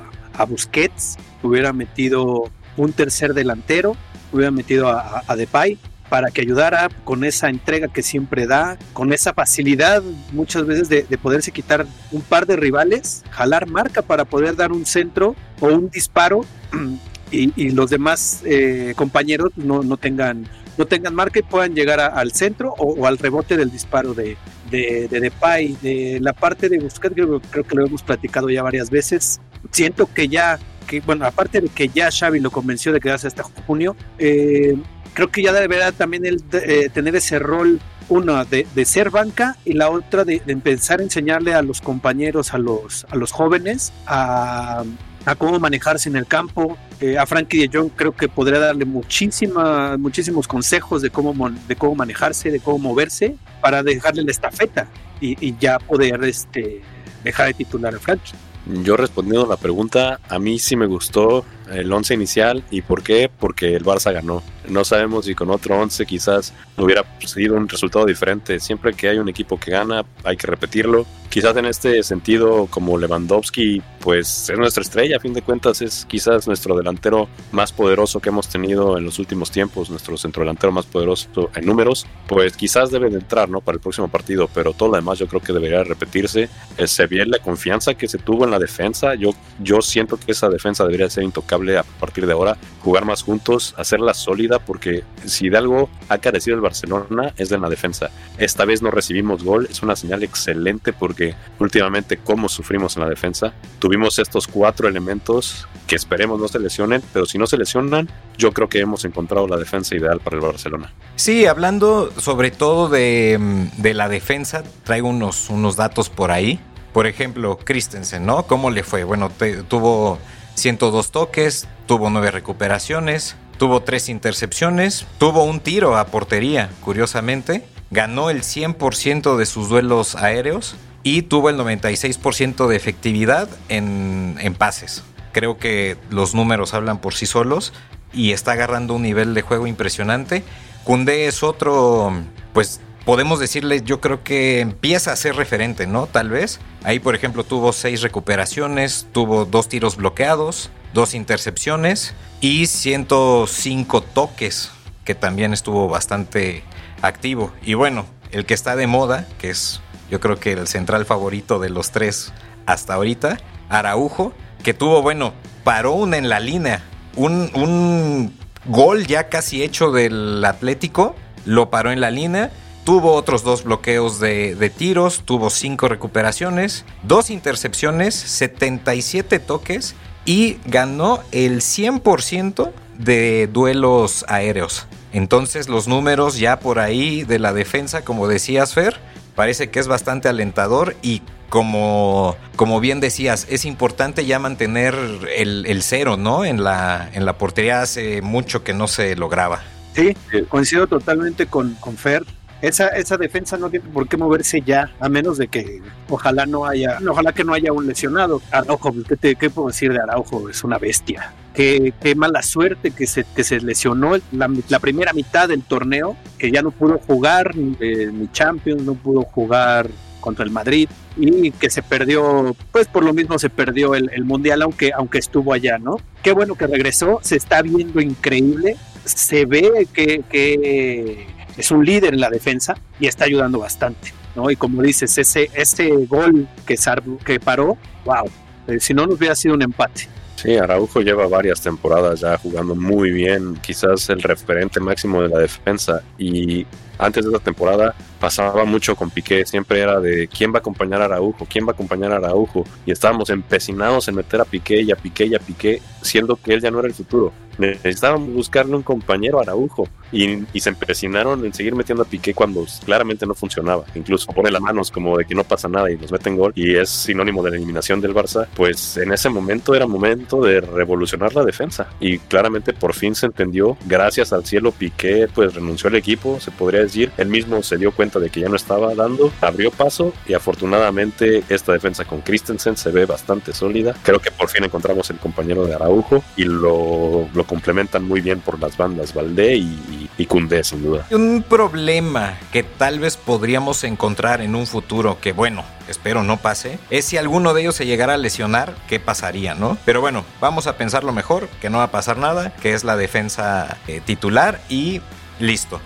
Busquets, 0.49 1.19
hubiera 1.43 1.75
metido 1.75 2.51
un 2.79 2.95
tercer 2.95 3.35
delantero, 3.35 3.95
hubiera 4.33 4.51
metido 4.51 4.89
a, 4.89 5.37
Depay 5.37 5.77
para 6.09 6.31
que 6.31 6.41
ayudara 6.41 6.89
con 7.05 7.25
esa 7.25 7.51
entrega 7.51 7.89
que 7.89 8.03
siempre 8.03 8.47
da, 8.47 8.79
con 8.95 9.13
esa 9.13 9.35
facilidad 9.35 10.03
muchas 10.33 10.67
veces 10.67 10.89
de, 10.89 11.03
de, 11.03 11.19
poderse 11.19 11.53
quitar 11.53 11.87
un 12.11 12.23
par 12.23 12.47
de 12.47 12.57
rivales, 12.57 13.23
jalar 13.31 13.69
marca 13.69 14.03
para 14.03 14.25
poder 14.25 14.57
dar 14.57 14.73
un 14.73 14.87
centro 14.87 15.37
o 15.61 15.67
un 15.67 15.91
disparo 15.91 16.41
y, 17.31 17.53
y 17.55 17.71
los 17.71 17.91
demás 17.91 18.41
eh, 18.45 18.95
compañeros 18.97 19.53
no, 19.57 19.83
no, 19.83 19.99
tengan 19.99 20.49
no 20.79 20.87
tengan 20.87 21.15
marca 21.15 21.39
y 21.39 21.43
puedan 21.43 21.75
llegar 21.75 22.01
al 22.01 22.33
centro 22.33 22.75
o, 22.79 22.95
o, 22.95 23.07
al 23.07 23.19
rebote 23.19 23.57
del 23.57 23.71
disparo 23.71 24.15
de, 24.15 24.37
de, 24.71 25.09
de 25.09 25.21
Depay. 25.21 25.77
De 25.83 26.19
la 26.21 26.33
parte 26.33 26.69
de 26.69 26.79
Busquets, 26.79 27.15
creo, 27.15 27.41
creo, 27.41 27.65
que 27.65 27.75
lo 27.75 27.87
hemos 27.87 28.03
platicado 28.03 28.49
ya 28.51 28.63
varias 28.63 28.91
veces. 28.91 29.41
Siento 29.71 30.13
que 30.13 30.29
ya, 30.29 30.59
que 30.87 31.01
bueno, 31.01 31.27
aparte 31.27 31.61
de 31.61 31.69
que 31.69 31.89
ya 31.89 32.11
Xavi 32.11 32.41
lo 32.41 32.51
convenció 32.51 32.93
de 32.93 33.01
quedarse 33.01 33.27
hasta 33.27 33.43
junio, 33.43 33.97
eh, 34.19 34.77
creo 35.15 35.29
que 35.29 35.43
ya 35.43 35.53
deberá 35.53 35.93
también 35.93 36.25
él 36.25 36.43
eh, 36.53 36.89
tener 36.93 37.17
ese 37.17 37.39
rol, 37.39 37.81
una 38.09 38.45
de, 38.45 38.67
de, 38.75 38.85
ser 38.85 39.11
banca 39.11 39.57
y 39.65 39.75
la 39.75 39.89
otra 39.89 40.25
de, 40.25 40.43
de, 40.45 40.53
empezar 40.53 40.99
a 40.99 41.05
enseñarle 41.05 41.55
a 41.55 41.63
los 41.63 41.81
compañeros, 41.81 42.55
a 42.55 42.59
los, 42.59 43.07
a 43.09 43.15
los 43.15 43.31
jóvenes, 43.31 43.93
a, 44.07 44.83
a 45.25 45.35
cómo 45.35 45.59
manejarse 45.59 46.09
en 46.09 46.17
el 46.17 46.27
campo. 46.27 46.77
Eh, 47.01 47.19
a 47.19 47.27
Frankie 47.27 47.67
de 47.67 47.79
Jong 47.79 47.91
creo 47.95 48.13
que 48.13 48.29
podría 48.29 48.59
darle 48.59 48.85
muchísima, 48.85 49.97
muchísimos 49.97 50.47
consejos 50.49 51.03
de 51.03 51.11
cómo, 51.11 51.51
de 51.51 51.77
cómo 51.77 51.95
manejarse, 51.95 52.51
de 52.51 52.61
cómo 52.61 52.79
moverse, 52.79 53.37
para 53.61 53.83
dejarle 53.83 54.23
la 54.23 54.31
estafeta 54.31 54.89
y, 55.21 55.37
y 55.47 55.57
ya 55.59 55.79
poder 55.79 56.23
este, 56.25 56.83
dejar 57.25 57.49
de 57.49 57.55
titular 57.55 57.95
a 57.95 57.99
Frankie. 57.99 58.35
Yo 58.67 58.97
respondiendo 58.97 59.47
a 59.47 59.49
la 59.49 59.57
pregunta, 59.57 60.21
a 60.29 60.39
mí 60.39 60.59
sí 60.59 60.77
me 60.77 60.87
gustó 60.87 61.45
el 61.71 61.91
11 61.91 62.15
inicial 62.15 62.63
y 62.71 62.83
¿por 62.83 63.03
qué? 63.03 63.31
Porque 63.39 63.75
el 63.75 63.85
Barça 63.85 64.13
ganó. 64.13 64.43
No 64.69 64.85
sabemos 64.85 65.25
si 65.25 65.35
con 65.35 65.51
otro 65.51 65.81
11 65.81 66.05
quizás 66.05 66.53
hubiera 66.77 67.05
sido 67.25 67.57
un 67.57 67.69
resultado 67.69 68.05
diferente. 68.05 68.61
Siempre 68.61 68.93
que 68.93 69.09
hay 69.09 69.19
un 69.19 69.29
equipo 69.29 69.59
que 69.59 69.71
gana, 69.71 70.05
hay 70.25 70.37
que 70.37 70.47
repetirlo. 70.47 71.07
Quizás 71.31 71.57
en 71.57 71.65
este 71.65 72.03
sentido, 72.03 72.67
como 72.67 72.99
Lewandowski, 72.99 73.83
pues 74.01 74.49
es 74.49 74.59
nuestra 74.59 74.83
estrella, 74.83 75.17
a 75.17 75.21
fin 75.21 75.35
de 75.35 75.43
cuentas 75.43 75.83
es 75.83 76.05
quizás 76.07 76.47
nuestro 76.47 76.77
delantero 76.77 77.29
más 77.53 77.73
poderoso 77.73 78.21
que 78.21 78.31
hemos 78.31 78.49
tenido 78.49 78.99
en 78.99 79.05
los 79.05 79.19
últimos 79.19 79.51
tiempos, 79.51 79.91
nuestro 79.91 80.17
centrodelantero 80.17 80.73
más 80.73 80.87
poderoso 80.87 81.51
en 81.55 81.67
números, 81.67 82.07
pues 82.27 82.57
quizás 82.57 82.91
debe 82.91 83.11
de 83.11 83.19
entrar, 83.19 83.49
¿no? 83.49 83.61
Para 83.61 83.77
el 83.77 83.81
próximo 83.81 84.09
partido, 84.09 84.49
pero 84.53 84.73
todo 84.73 84.91
lo 84.91 84.97
demás 84.97 85.19
yo 85.19 85.27
creo 85.27 85.41
que 85.41 85.53
debería 85.53 85.85
repetirse. 85.85 86.49
Se 86.85 87.07
ve 87.07 87.25
la 87.27 87.39
confianza 87.39 87.95
que 87.95 88.09
se 88.09 88.19
tuvo 88.19 88.45
en 88.45 88.51
la 88.51 88.59
defensa. 88.59 89.15
Yo, 89.15 89.31
yo 89.61 89.83
siento 89.83 90.19
que 90.19 90.33
esa 90.33 90.49
defensa 90.49 90.85
debería 90.85 91.11
ser 91.11 91.25
intocable 91.25 91.79
a 91.79 91.83
partir 91.83 92.27
de 92.27 92.33
ahora, 92.33 92.57
jugar 92.83 93.05
más 93.05 93.23
juntos, 93.23 93.75
hacerla 93.77 94.15
sólida, 94.15 94.59
porque 94.59 95.05
si 95.25 95.49
de 95.49 95.59
algo 95.59 95.91
ha 96.09 96.19
carecido 96.19 96.57
el 96.57 96.63
Barcelona 96.63 97.35
es 97.37 97.49
de 97.49 97.59
la 97.59 97.69
defensa. 97.69 98.11
Esta 98.39 98.65
vez 98.65 98.83
no 98.83 98.91
recibimos 98.91 99.45
gol, 99.45 99.67
es 99.71 99.83
una 99.83 99.97
señal 99.97 100.23
excelente 100.23 100.93
porque 100.93 101.35
últimamente 101.59 102.17
cómo 102.17 102.49
sufrimos 102.49 102.97
en 102.97 103.03
la 103.03 103.09
defensa. 103.09 103.53
Tuvimos 103.91 104.21
estos 104.21 104.47
cuatro 104.47 104.87
elementos 104.87 105.67
que 105.89 105.97
esperemos 105.97 106.39
no 106.39 106.47
se 106.47 106.61
lesionen, 106.61 107.03
pero 107.13 107.27
si 107.27 107.39
no 107.39 107.49
se 107.49 107.57
lesionan, 107.57 108.09
yo 108.39 108.53
creo 108.53 108.69
que 108.69 108.79
hemos 108.79 109.05
encontrado 109.05 109.49
la 109.49 109.57
defensa 109.57 109.97
ideal 109.97 110.21
para 110.21 110.37
el 110.37 110.43
Barcelona. 110.43 110.95
Sí, 111.17 111.45
hablando 111.47 112.13
sobre 112.17 112.53
todo 112.53 112.89
de, 112.89 113.37
de 113.79 113.95
la 113.95 114.09
defensa, 114.09 114.63
traigo 114.85 115.09
unos, 115.09 115.51
unos 115.51 115.75
datos 115.75 116.09
por 116.09 116.31
ahí. 116.31 116.61
Por 116.93 117.09
ejemplo, 117.09 117.59
Christensen, 117.59 118.25
¿no? 118.25 118.45
¿Cómo 118.45 118.71
le 118.71 118.85
fue? 118.85 119.03
Bueno, 119.03 119.29
te, 119.29 119.65
tuvo 119.65 120.21
102 120.55 121.11
toques, 121.11 121.67
tuvo 121.87 122.11
9 122.11 122.31
recuperaciones, 122.31 123.35
tuvo 123.59 123.81
3 123.81 124.09
intercepciones, 124.11 125.05
tuvo 125.19 125.43
un 125.43 125.59
tiro 125.59 125.97
a 125.97 126.07
portería, 126.07 126.71
curiosamente, 126.85 127.67
ganó 127.91 128.31
el 128.31 128.43
100% 128.43 129.37
de 129.37 129.47
sus 129.47 129.69
duelos 129.69 130.15
aéreos 130.15 130.77
y 131.03 131.23
tuvo 131.23 131.51
el 131.51 131.57
96% 131.57 132.67
de 132.67 132.77
efectividad 132.77 133.49
en, 133.69 134.37
en, 134.41 134.55
pases. 134.55 135.03
Creo 135.33 135.59
que 135.59 135.97
los 136.11 136.35
números 136.35 136.75
hablan 136.75 137.01
por 137.01 137.15
sí 137.15 137.27
solos 137.27 137.73
y 138.13 138.33
está 138.33 138.53
agarrando 138.53 138.95
un 138.95 139.03
nivel 139.03 139.35
de 139.35 139.43
juego 139.43 139.67
impresionante. 139.67 140.43
Kunde 140.85 141.27
es 141.27 141.43
otro, 141.43 142.13
pues 142.53 142.81
podemos 143.05 143.41
decirle, 143.41 143.83
yo 143.83 144.01
creo 144.01 144.23
que 144.23 144.61
empieza 144.61 145.13
a 145.13 145.17
ser 145.17 145.37
referente, 145.37 145.87
¿no? 145.87 146.07
Tal 146.07 146.31
vez. 146.31 146.61
Ahí, 146.85 146.99
por 146.99 147.15
ejemplo, 147.15 147.45
tuvo 147.45 147.73
seis 147.73 148.03
recuperaciones, 148.03 149.07
tuvo 149.13 149.45
dos 149.45 149.69
tiros 149.69 149.97
bloqueados, 149.97 150.71
dos 150.95 151.15
intercepciones 151.15 152.15
y 152.41 152.67
105 152.67 154.03
toques, 154.03 154.71
que 155.05 155.15
también 155.15 155.53
estuvo 155.53 155.89
bastante 155.89 156.63
activo. 157.03 157.53
Y 157.63 157.75
bueno, 157.75 158.07
el 158.33 158.47
que 158.47 158.55
está 158.55 158.77
de 158.77 158.87
moda, 158.87 159.27
que 159.39 159.51
es 159.51 159.81
yo 160.11 160.21
creo 160.21 160.39
que 160.39 160.53
el 160.53 160.67
central 160.67 161.07
favorito 161.07 161.59
de 161.59 161.71
los 161.71 161.91
tres 161.91 162.33
hasta 162.67 162.95
ahorita, 162.95 163.39
Araujo, 163.69 164.33
que 164.63 164.75
tuvo, 164.75 165.03
bueno, 165.03 165.33
paró 165.65 165.93
una 165.93 166.17
en 166.19 166.29
la 166.29 166.41
línea 166.41 166.83
un, 167.17 167.51
un 167.55 168.35
gol 168.67 169.07
ya 169.07 169.29
casi 169.29 169.63
hecho 169.63 169.91
del 169.91 170.45
Atlético, 170.45 171.15
lo 171.45 171.71
paró 171.71 171.91
en 171.91 172.01
la 172.01 172.11
línea. 172.11 172.51
Tuvo 172.85 173.13
otros 173.13 173.45
dos 173.45 173.65
bloqueos 173.65 174.21
de, 174.21 174.55
de, 174.55 174.71
tiros, 174.71 175.23
tuvo 175.25 175.51
cinco 175.51 175.87
recuperaciones, 175.87 176.85
dos 177.03 177.31
intercepciones, 177.31 178.15
77 178.15 179.39
toques 179.39 179.95
y 180.25 180.57
ganó 180.65 181.21
el 181.31 181.61
100% 181.61 182.73
de 182.99 183.49
duelos 183.49 184.25
aéreos. 184.29 184.87
Entonces 185.13 185.69
los 185.69 185.89
números 185.89 186.39
ya 186.39 186.59
por 186.59 186.79
ahí 186.79 187.23
de 187.23 187.39
la 187.39 187.53
defensa, 187.53 188.03
como 188.03 188.29
decías 188.29 188.73
Fer, 188.73 188.99
parece 189.41 189.71
que 189.71 189.81
es 189.81 189.89
bastante 189.89 190.29
alentador 190.29 190.97
y 191.01 191.23
como, 191.49 192.37
como 192.57 192.79
bien 192.79 193.01
decías, 193.01 193.47
es 193.49 193.65
importante 193.65 194.27
ya 194.27 194.39
mantener 194.39 194.95
el, 195.35 195.65
el 195.65 195.83
cero, 195.83 196.19
¿no? 196.19 196.45
En 196.45 196.63
la, 196.63 197.09
en 197.15 197.25
la 197.25 197.39
portería 197.39 197.81
hace 197.81 198.21
mucho 198.21 198.65
que 198.65 198.75
no 198.75 198.87
se 198.87 199.17
lograba. 199.17 199.63
Sí, 199.95 200.15
coincido 200.51 200.87
totalmente 200.87 201.47
con, 201.47 201.73
con 201.77 201.97
Fer. 201.97 202.23
Esa, 202.61 202.89
esa 202.89 203.17
defensa 203.17 203.57
no 203.57 203.71
tiene 203.71 203.89
por 203.89 204.09
qué 204.09 204.19
moverse 204.19 204.61
ya, 204.61 204.93
a 205.01 205.09
menos 205.09 205.39
de 205.39 205.49
que 205.49 205.81
ojalá 206.11 206.45
no 206.45 206.67
haya, 206.67 206.99
ojalá 207.09 207.33
que 207.33 207.43
no 207.43 207.55
haya 207.55 207.73
un 207.73 207.87
lesionado. 207.87 208.43
Araujo, 208.51 208.93
¿qué, 209.09 209.17
te, 209.17 209.37
qué 209.37 209.49
puedo 209.49 209.69
decir 209.69 209.91
de 209.95 210.01
Araujo? 210.01 210.51
Es 210.51 210.63
una 210.65 210.77
bestia. 210.77 211.33
Qué, 211.55 211.93
qué 212.01 212.15
mala 212.15 212.43
suerte 212.43 212.93
que 212.93 213.07
se, 213.07 213.25
que 213.25 213.43
se 213.43 213.61
lesionó 213.61 214.13
la, 214.33 214.79
primera 214.79 215.13
mitad 215.13 215.49
del 215.49 215.63
torneo, 215.63 216.17
que 216.39 216.51
ya 216.51 216.63
no 216.63 216.71
pudo 216.71 216.99
jugar 216.99 217.55
eh, 217.81 218.11
ni 218.13 218.31
Champions, 218.31 218.83
no 218.83 218.95
pudo 218.95 219.23
jugar 219.23 219.91
contra 220.21 220.45
el 220.45 220.51
Madrid 220.51 220.89
y 221.17 221.51
que 221.51 221.71
se 221.71 221.83
perdió, 221.83 222.55
pues 222.71 222.87
por 222.87 223.05
lo 223.05 223.13
mismo 223.13 223.39
se 223.39 223.51
perdió 223.51 223.95
el, 223.95 224.25
Mundial, 224.25 224.63
aunque, 224.63 224.93
aunque 224.95 225.19
estuvo 225.19 225.53
allá, 225.53 225.79
¿no? 225.79 225.97
Qué 226.23 226.33
bueno 226.33 226.55
que 226.55 226.67
regresó, 226.67 227.19
se 227.23 227.37
está 227.37 227.63
viendo 227.63 228.01
increíble, 228.01 228.77
se 229.05 229.45
ve 229.45 229.89
que, 229.93 230.23
que 230.31 231.27
es 231.57 231.71
un 231.71 231.85
líder 231.85 232.15
en 232.15 232.21
la 232.21 232.31
defensa 232.31 232.77
y 233.01 233.07
está 233.07 233.25
ayudando 233.25 233.59
bastante, 233.59 234.13
¿no? 234.37 234.51
Y 234.51 234.57
como 234.57 234.83
dices, 234.83 235.17
ese, 235.19 235.51
ese 235.55 235.89
gol 236.07 236.47
que, 236.67 236.77
que 237.25 237.41
paró, 237.41 237.77
wow, 238.05 238.31
eh, 238.69 238.79
si 238.81 238.95
no 238.95 239.07
nos 239.07 239.19
hubiera 239.19 239.35
sido 239.35 239.55
un 239.55 239.63
empate. 239.63 240.09
Sí, 240.41 240.57
Araujo 240.57 241.03
lleva 241.03 241.29
varias 241.29 241.61
temporadas 241.61 242.21
ya 242.21 242.39
jugando 242.39 242.75
muy 242.75 243.11
bien, 243.11 243.57
quizás 243.57 244.09
el 244.09 244.23
referente 244.23 244.81
máximo 244.81 245.21
de 245.21 245.29
la 245.29 245.39
defensa 245.41 246.03
y 246.17 246.67
antes 247.01 247.25
de 247.25 247.31
esa 247.31 247.41
temporada 247.43 247.95
pasaba 248.21 248.65
mucho 248.65 248.95
con 248.95 249.11
Piqué, 249.11 249.47
siempre 249.47 249.81
era 249.81 249.99
de 249.99 250.29
quién 250.29 250.53
va 250.53 250.57
a 250.57 250.59
acompañar 250.59 251.01
a 251.03 251.07
Araujo, 251.07 251.47
quién 251.49 251.67
va 251.67 251.71
a 251.71 251.75
acompañar 251.75 252.13
a 252.13 252.17
Araujo 252.17 252.65
y 252.85 252.93
estábamos 252.93 253.31
empecinados 253.31 254.07
en 254.09 254.17
meter 254.17 254.41
a 254.41 254.45
Piqué 254.45 254.83
y 254.83 254.93
a 254.93 254.97
Piqué 254.97 255.27
y 255.27 255.35
a 255.35 255.39
Piqué, 255.39 255.81
siendo 256.03 256.37
que 256.37 256.53
él 256.53 256.61
ya 256.61 256.71
no 256.71 256.79
era 256.81 256.89
el 256.89 256.95
futuro. 256.95 257.33
Necesitábamos 257.59 258.33
buscarle 258.33 258.75
un 258.75 258.83
compañero 258.83 259.39
a 259.39 259.43
Araujo 259.43 259.87
y, 260.13 260.45
y, 260.53 260.61
se 260.61 260.71
empecinaron 260.71 261.45
en 261.45 261.53
seguir 261.53 261.75
metiendo 261.75 262.03
a 262.03 262.07
Piqué 262.07 262.33
cuando 262.33 262.65
claramente 262.87 263.27
no 263.27 263.35
funcionaba. 263.35 263.85
Incluso 263.95 264.33
pone 264.33 264.51
las 264.51 264.63
manos 264.63 264.91
como 264.91 265.19
de 265.19 265.27
que 265.27 265.35
no 265.35 265.45
pasa 265.45 265.69
nada 265.69 265.91
y 265.91 265.97
nos 265.97 266.11
meten 266.11 266.37
gol 266.37 266.53
y 266.55 266.75
es 266.75 266.89
sinónimo 266.89 267.43
de 267.43 267.51
la 267.51 267.57
eliminación 267.57 268.01
del 268.01 268.15
Barça. 268.15 268.47
Pues 268.57 268.97
en 268.97 269.13
ese 269.13 269.29
momento 269.29 269.75
era 269.75 269.87
momento 269.87 270.41
de 270.41 270.63
revolucionar 270.63 271.35
la 271.35 271.45
defensa 271.45 271.89
y 272.01 272.19
claramente 272.19 272.73
por 272.73 272.95
fin 272.95 273.15
se 273.15 273.27
entendió. 273.27 273.77
Gracias 273.85 274.33
al 274.33 274.47
cielo 274.47 274.73
Piqué 274.73 275.29
pues 275.33 275.55
renunció 275.55 275.89
al 275.89 275.97
equipo, 275.97 276.41
se 276.41 276.51
podría 276.51 276.81
decir. 276.91 277.13
Él 277.17 277.29
mismo 277.29 277.63
se 277.63 277.77
dio 277.77 277.93
cuenta 277.93 278.19
de 278.19 278.31
que 278.31 278.41
ya 278.41 278.49
no 278.49 278.57
estaba 278.57 278.95
dando, 278.95 279.33
abrió 279.41 279.71
paso 279.71 280.13
y 280.27 280.35
afortunadamente 280.35 281.43
esta 281.49 281.73
defensa 281.73 282.05
con 282.05 282.21
Christensen 282.21 282.77
se 282.77 282.91
ve 282.91 283.07
bastante 283.07 283.53
sólida. 283.53 283.95
Creo 284.03 284.21
que 284.21 284.31
por 284.31 284.49
fin 284.49 284.65
encontramos 284.65 285.11
el 285.11 285.19
compañero 285.19 285.67
de 285.67 285.75
Araujo 285.75 286.23
y 286.37 286.45
lo, 286.45 287.29
lo 287.33 287.45
complementan 287.45 288.05
muy 288.05 288.21
bien 288.21 288.41
por 288.41 288.61
las 288.61 288.77
bandas 288.77 289.15
Valdé 289.15 289.57
y, 289.57 290.09
y 290.19 290.29
sin 290.63 290.83
duda. 290.83 291.07
Un 291.11 291.45
problema 291.47 292.39
que 292.53 292.63
tal 292.63 292.99
vez 292.99 293.17
podríamos 293.17 293.85
encontrar 293.85 294.41
en 294.41 294.55
un 294.55 294.67
futuro, 294.67 295.19
que 295.21 295.33
bueno, 295.33 295.65
espero 295.89 296.23
no 296.23 296.37
pase, 296.37 296.79
es 296.91 297.05
si 297.05 297.17
alguno 297.17 297.55
de 297.55 297.63
ellos 297.63 297.75
se 297.75 297.87
llegara 297.87 298.15
a 298.15 298.17
lesionar, 298.17 298.75
¿qué 298.89 299.01
pasaría, 299.01 299.55
no? 299.55 299.77
Pero 299.85 300.01
bueno, 300.01 300.25
vamos 300.41 300.67
a 300.67 300.77
pensarlo 300.77 301.13
mejor, 301.13 301.49
que 301.61 301.71
no 301.71 301.79
va 301.79 301.85
a 301.85 301.91
pasar 301.91 302.19
nada, 302.19 302.53
que 302.63 302.75
es 302.75 302.85
la 302.85 302.97
defensa 302.97 303.79
eh, 303.87 304.01
titular 304.05 304.61
y 304.69 305.01
listo. 305.39 305.81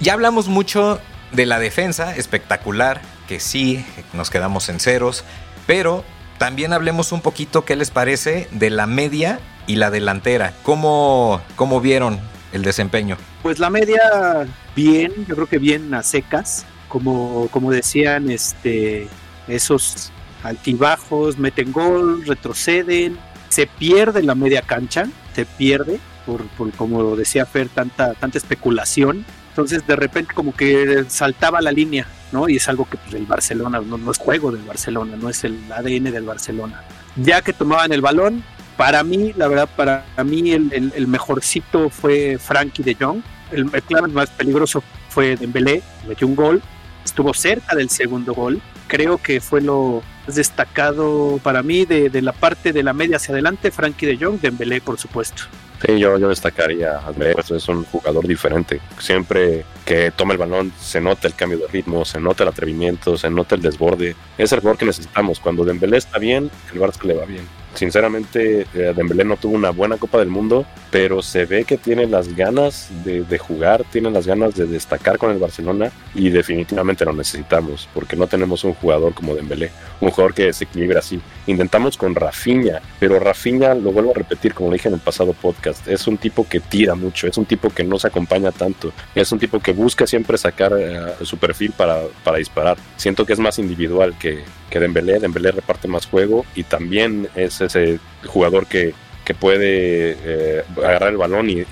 Ya 0.00 0.12
hablamos 0.12 0.46
mucho 0.46 1.00
de 1.32 1.44
la 1.44 1.58
defensa, 1.58 2.14
espectacular, 2.14 3.00
que 3.26 3.40
sí, 3.40 3.84
nos 4.12 4.30
quedamos 4.30 4.68
en 4.68 4.78
ceros, 4.78 5.24
pero 5.66 6.04
también 6.38 6.72
hablemos 6.72 7.10
un 7.10 7.20
poquito 7.20 7.64
qué 7.64 7.74
les 7.74 7.90
parece 7.90 8.48
de 8.52 8.70
la 8.70 8.86
media 8.86 9.40
y 9.66 9.74
la 9.74 9.90
delantera. 9.90 10.54
¿Cómo, 10.62 11.40
cómo 11.56 11.80
vieron 11.80 12.20
el 12.52 12.62
desempeño? 12.62 13.16
Pues 13.42 13.58
la 13.58 13.70
media 13.70 14.46
bien, 14.76 15.12
yo 15.26 15.34
creo 15.34 15.46
que 15.48 15.58
bien 15.58 15.92
a 15.92 16.04
secas, 16.04 16.64
como, 16.88 17.48
como 17.50 17.72
decían, 17.72 18.30
este, 18.30 19.08
esos 19.48 20.12
altibajos, 20.44 21.38
meten 21.38 21.72
gol, 21.72 22.24
retroceden, 22.24 23.18
se 23.48 23.66
pierde 23.66 24.22
la 24.22 24.36
media 24.36 24.62
cancha, 24.62 25.06
se 25.34 25.44
pierde, 25.44 25.98
por, 26.24 26.46
por 26.50 26.70
como 26.72 27.16
decía 27.16 27.46
Fer, 27.46 27.68
tanta, 27.68 28.14
tanta 28.14 28.38
especulación. 28.38 29.24
Entonces 29.58 29.84
de 29.88 29.96
repente 29.96 30.34
como 30.34 30.54
que 30.54 31.04
saltaba 31.08 31.60
la 31.60 31.72
línea, 31.72 32.06
¿no? 32.30 32.48
Y 32.48 32.58
es 32.58 32.68
algo 32.68 32.88
que 32.88 32.96
pues, 32.96 33.12
el 33.14 33.26
Barcelona, 33.26 33.80
no, 33.80 34.08
es 34.08 34.16
juego 34.16 34.52
del 34.52 34.62
Barcelona, 34.62 35.16
no 35.20 35.28
es 35.28 35.42
el 35.42 35.58
ADN 35.72 36.12
del 36.12 36.22
Barcelona. 36.22 36.84
Ya 37.16 37.42
que 37.42 37.52
tomaban 37.52 37.92
el 37.92 38.00
balón, 38.00 38.44
para 38.76 39.02
mí, 39.02 39.32
la 39.36 39.48
verdad, 39.48 39.68
para 39.74 40.04
mí 40.24 40.52
el, 40.52 40.92
el, 40.94 41.08
mejorcito 41.08 41.90
fue 41.90 42.38
Frankie 42.38 42.84
de 42.84 42.94
Jong. 42.94 43.20
El, 43.50 43.68
el 43.72 43.82
claro 43.82 44.06
más 44.06 44.30
peligroso 44.30 44.80
fue 45.08 45.34
Dembélé, 45.34 45.82
metió 46.06 46.28
un 46.28 46.36
gol, 46.36 46.62
estuvo 47.04 47.34
cerca 47.34 47.74
del 47.74 47.90
segundo 47.90 48.34
gol. 48.34 48.62
Creo 48.86 49.18
que 49.18 49.40
fue 49.40 49.60
lo 49.60 50.04
más 50.24 50.36
destacado 50.36 51.40
para 51.42 51.64
mí 51.64 51.84
de, 51.84 52.10
de 52.10 52.22
la 52.22 52.32
parte 52.32 52.72
de 52.72 52.84
la 52.84 52.92
media 52.92 53.16
hacia 53.16 53.32
adelante, 53.32 53.72
Frankie 53.72 54.06
de 54.06 54.24
Jong, 54.24 54.40
Dembélé, 54.40 54.80
por 54.80 55.00
supuesto. 55.00 55.42
Sí, 55.84 55.98
yo, 55.98 56.18
yo 56.18 56.28
destacaría 56.28 56.98
a 56.98 57.12
es 57.54 57.68
un 57.68 57.84
jugador 57.84 58.26
diferente. 58.26 58.80
Siempre 58.98 59.64
que 59.84 60.10
toma 60.10 60.32
el 60.32 60.38
balón 60.38 60.72
se 60.80 61.00
nota 61.00 61.28
el 61.28 61.34
cambio 61.34 61.58
de 61.58 61.68
ritmo, 61.68 62.04
se 62.04 62.20
nota 62.20 62.42
el 62.42 62.48
atrevimiento, 62.48 63.16
se 63.16 63.30
nota 63.30 63.54
el 63.54 63.62
desborde. 63.62 64.16
Es 64.36 64.52
el 64.52 64.60
jugador 64.60 64.78
que 64.78 64.86
necesitamos. 64.86 65.38
Cuando 65.38 65.64
Dembélé 65.64 65.98
está 65.98 66.18
bien, 66.18 66.50
el 66.72 66.80
Barça 66.80 67.04
le 67.04 67.14
va 67.14 67.24
bien. 67.26 67.46
Sinceramente, 67.74 68.66
eh, 68.74 68.92
Dembélé 68.96 69.24
no 69.24 69.36
tuvo 69.36 69.54
una 69.54 69.70
buena 69.70 69.98
Copa 69.98 70.18
del 70.18 70.28
Mundo, 70.28 70.66
pero 70.90 71.22
se 71.22 71.44
ve 71.44 71.64
que 71.64 71.76
tiene 71.76 72.06
las 72.06 72.34
ganas 72.34 72.88
de, 73.04 73.38
jugar, 73.38 73.84
tiene 73.90 74.10
las 74.10 74.26
ganas 74.26 74.54
de 74.54 74.66
destacar 74.66 75.18
con 75.18 75.30
el 75.30 75.38
Barcelona 75.38 75.90
y 76.14 76.30
definitivamente 76.30 77.04
lo 77.04 77.12
necesitamos, 77.12 77.88
porque 77.92 78.16
no 78.16 78.26
tenemos 78.26 78.64
un 78.64 78.74
jugador 78.74 79.14
como 79.14 79.34
Dembélé, 79.34 79.70
un 80.00 80.10
jugador 80.10 80.34
que 80.34 80.52
se 80.52 80.64
equilibra 80.64 81.00
así. 81.00 81.20
Intentamos 81.46 81.96
con 81.96 82.14
Rafinha, 82.14 82.80
pero 82.98 83.18
Rafinha, 83.18 83.74
lo 83.74 83.92
vuelvo 83.92 84.12
a 84.12 84.14
repetir 84.14 84.54
como 84.54 84.72
dije 84.72 84.88
en 84.88 84.94
el 84.94 85.00
pasado 85.00 85.32
podcast, 85.32 85.86
es 85.88 86.06
un 86.06 86.16
tipo 86.16 86.46
que 86.48 86.60
tira 86.60 86.94
mucho, 86.94 87.26
es 87.26 87.36
un 87.36 87.44
tipo 87.44 87.70
que 87.70 87.84
no 87.84 87.98
se 87.98 88.08
acompaña 88.08 88.50
tanto, 88.50 88.92
es 89.14 89.30
un 89.30 89.38
tipo 89.38 89.60
que 89.60 89.72
busca 89.72 90.06
siempre 90.06 90.38
sacar 90.38 90.72
uh, 90.72 91.24
su 91.24 91.36
perfil 91.36 91.72
para, 91.72 92.02
para 92.24 92.38
disparar. 92.38 92.78
Siento 92.96 93.26
que 93.26 93.34
es 93.34 93.38
más 93.38 93.58
individual 93.58 94.16
que, 94.18 94.42
que 94.70 94.80
Dembélé, 94.80 95.18
Dembélé 95.18 95.52
reparte 95.52 95.88
más 95.88 96.06
juego 96.06 96.44
y 96.54 96.62
también 96.62 97.28
es 97.34 97.60
ese 97.60 98.00
jugador 98.26 98.66
que, 98.66 98.94
que 99.28 99.34
puede 99.34 100.16
eh, 100.24 100.64
agarrar 100.78 101.10
el 101.10 101.18
balón 101.18 101.50
y, 101.50 101.66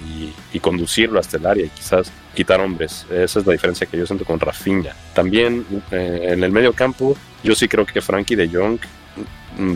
conducirlo 0.61 1.21
hasta 1.21 1.37
el 1.37 1.47
área 1.47 1.67
y 1.67 1.69
quizás 1.69 2.11
quitar 2.35 2.61
hombres. 2.61 3.07
Esa 3.11 3.39
es 3.39 3.47
la 3.47 3.53
diferencia 3.53 3.87
que 3.87 3.97
yo 3.97 4.07
siento 4.07 4.25
con 4.25 4.41
Rafinha. 4.41 4.95
También 5.15 5.65
eh, 5.91 6.33
en 6.33 6.43
el 6.43 6.51
medio 6.51 6.73
campo, 6.73 7.17
yo 7.45 7.55
sí 7.55 7.69
creo 7.69 7.87
que 7.87 8.01
Frankie 8.01 8.37
de 8.37 8.49
Jong 8.49 8.79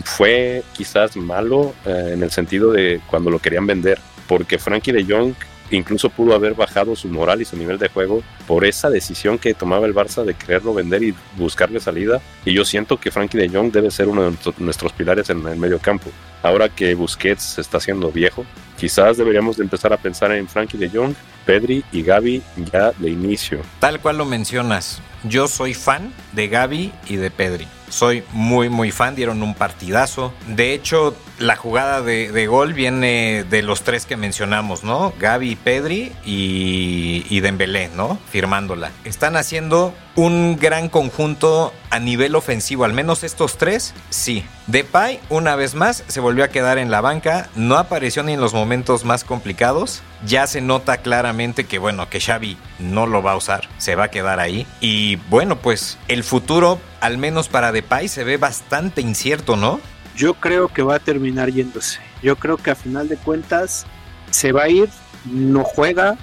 fue 0.03 0.63
quizás 0.73 1.15
malo 1.15 1.73
eh, 1.85 2.11
en 2.13 2.23
el 2.23 2.29
sentido 2.29 2.71
de 2.71 2.99
cuando 3.07 3.29
lo 3.29 3.39
querían 3.39 3.65
vender, 3.65 3.99
porque 4.27 4.59
Frankie 4.59 4.91
de 4.91 5.05
Jong 5.05 5.33
incluso 5.71 6.09
pudo 6.09 6.35
haber 6.35 6.53
bajado 6.53 6.95
su 6.95 7.07
moral 7.07 7.41
y 7.41 7.45
su 7.45 7.57
nivel 7.57 7.79
de 7.79 7.87
juego 7.87 8.21
por 8.47 8.65
esa 8.65 8.89
decisión 8.89 9.37
que 9.39 9.53
tomaba 9.53 9.87
el 9.87 9.95
Barça 9.95 10.23
de 10.23 10.33
quererlo 10.33 10.73
vender 10.73 11.01
y 11.01 11.15
buscarle 11.37 11.79
salida. 11.79 12.21
Y 12.43 12.53
yo 12.53 12.65
siento 12.65 12.97
que 12.97 13.11
Frankie 13.11 13.37
de 13.37 13.49
Jong 13.49 13.71
debe 13.71 13.89
ser 13.89 14.07
uno 14.07 14.29
de 14.29 14.37
nuestros 14.57 14.93
pilares 14.93 15.29
en 15.29 15.47
el 15.47 15.57
medio 15.57 15.79
campo. 15.79 16.11
Ahora 16.43 16.69
que 16.69 16.95
Busquets 16.95 17.43
se 17.43 17.61
está 17.61 17.77
haciendo 17.77 18.11
viejo, 18.11 18.45
quizás 18.77 19.17
deberíamos 19.17 19.57
de 19.57 19.63
empezar 19.63 19.93
a 19.93 19.97
pensar 19.97 20.31
en 20.31 20.47
Frankie 20.47 20.77
de 20.77 20.89
Jong, 20.89 21.13
Pedri 21.45 21.83
y 21.91 22.01
Gaby 22.03 22.41
ya 22.71 22.91
de 22.91 23.09
inicio. 23.09 23.61
Tal 23.79 23.99
cual 23.99 24.17
lo 24.17 24.25
mencionas, 24.25 25.01
yo 25.23 25.47
soy 25.47 25.73
fan 25.73 26.13
de 26.33 26.47
Gaby 26.47 26.91
y 27.07 27.15
de 27.15 27.31
Pedri. 27.31 27.67
Soy 27.89 28.23
muy 28.31 28.69
muy 28.69 28.91
fan, 28.91 29.15
dieron 29.15 29.43
un 29.43 29.53
partidazo. 29.53 30.33
De 30.47 30.73
hecho, 30.73 31.15
la 31.41 31.55
jugada 31.55 32.01
de, 32.01 32.47
gol 32.47 32.73
viene 32.73 33.43
de 33.43 33.61
los 33.61 33.81
tres 33.83 34.05
que 34.05 34.17
mencionamos, 34.17 34.83
¿no? 34.83 35.13
Gaby, 35.19 35.55
Pedri 35.55 36.11
y, 36.25 37.25
y 37.29 37.39
Dembélé, 37.39 37.89
¿no? 37.95 38.19
Firmándola. 38.29 38.91
Están 39.03 39.35
haciendo 39.35 39.93
un 40.15 40.57
gran 40.59 40.89
conjunto 40.89 41.73
a 41.89 41.99
nivel 41.99 42.35
ofensivo, 42.35 42.83
al 42.83 42.93
menos 42.93 43.23
estos 43.23 43.57
tres, 43.57 43.93
sí. 44.09 44.45
Depay, 44.67 45.19
una 45.29 45.55
vez 45.55 45.75
más, 45.75 46.03
se 46.07 46.19
volvió 46.19 46.43
a 46.43 46.49
quedar 46.49 46.77
en 46.77 46.91
la 46.91 47.01
banca, 47.01 47.49
no 47.55 47.77
apareció 47.77 48.23
ni 48.23 48.33
en 48.33 48.41
los 48.41 48.53
momentos 48.53 49.03
más 49.05 49.23
complicados. 49.23 50.01
Ya 50.25 50.47
se 50.47 50.61
nota 50.61 50.97
claramente 50.97 51.65
que, 51.65 51.79
bueno, 51.79 52.09
que 52.09 52.21
Xavi 52.21 52.57
no 52.79 53.07
lo 53.07 53.23
va 53.23 53.33
a 53.33 53.37
usar, 53.37 53.67
se 53.77 53.95
va 53.95 54.05
a 54.05 54.11
quedar 54.11 54.39
ahí. 54.39 54.67
Y 54.79 55.15
bueno, 55.29 55.57
pues 55.57 55.97
el 56.07 56.23
futuro, 56.23 56.79
al 56.99 57.17
menos 57.17 57.49
para 57.49 57.71
Depay, 57.71 58.07
se 58.07 58.23
ve 58.23 58.37
bastante 58.37 59.01
incierto, 59.01 59.55
¿no? 59.55 59.81
Yo 60.15 60.33
creo 60.33 60.67
que 60.67 60.81
va 60.81 60.95
a 60.95 60.99
terminar 60.99 61.49
yéndose. 61.51 61.99
Yo 62.21 62.35
creo 62.35 62.57
que 62.57 62.71
a 62.71 62.75
final 62.75 63.07
de 63.07 63.17
cuentas 63.17 63.85
se 64.29 64.51
va 64.51 64.63
a 64.63 64.69
ir, 64.69 64.89
no 65.25 65.63
juega, 65.63 66.17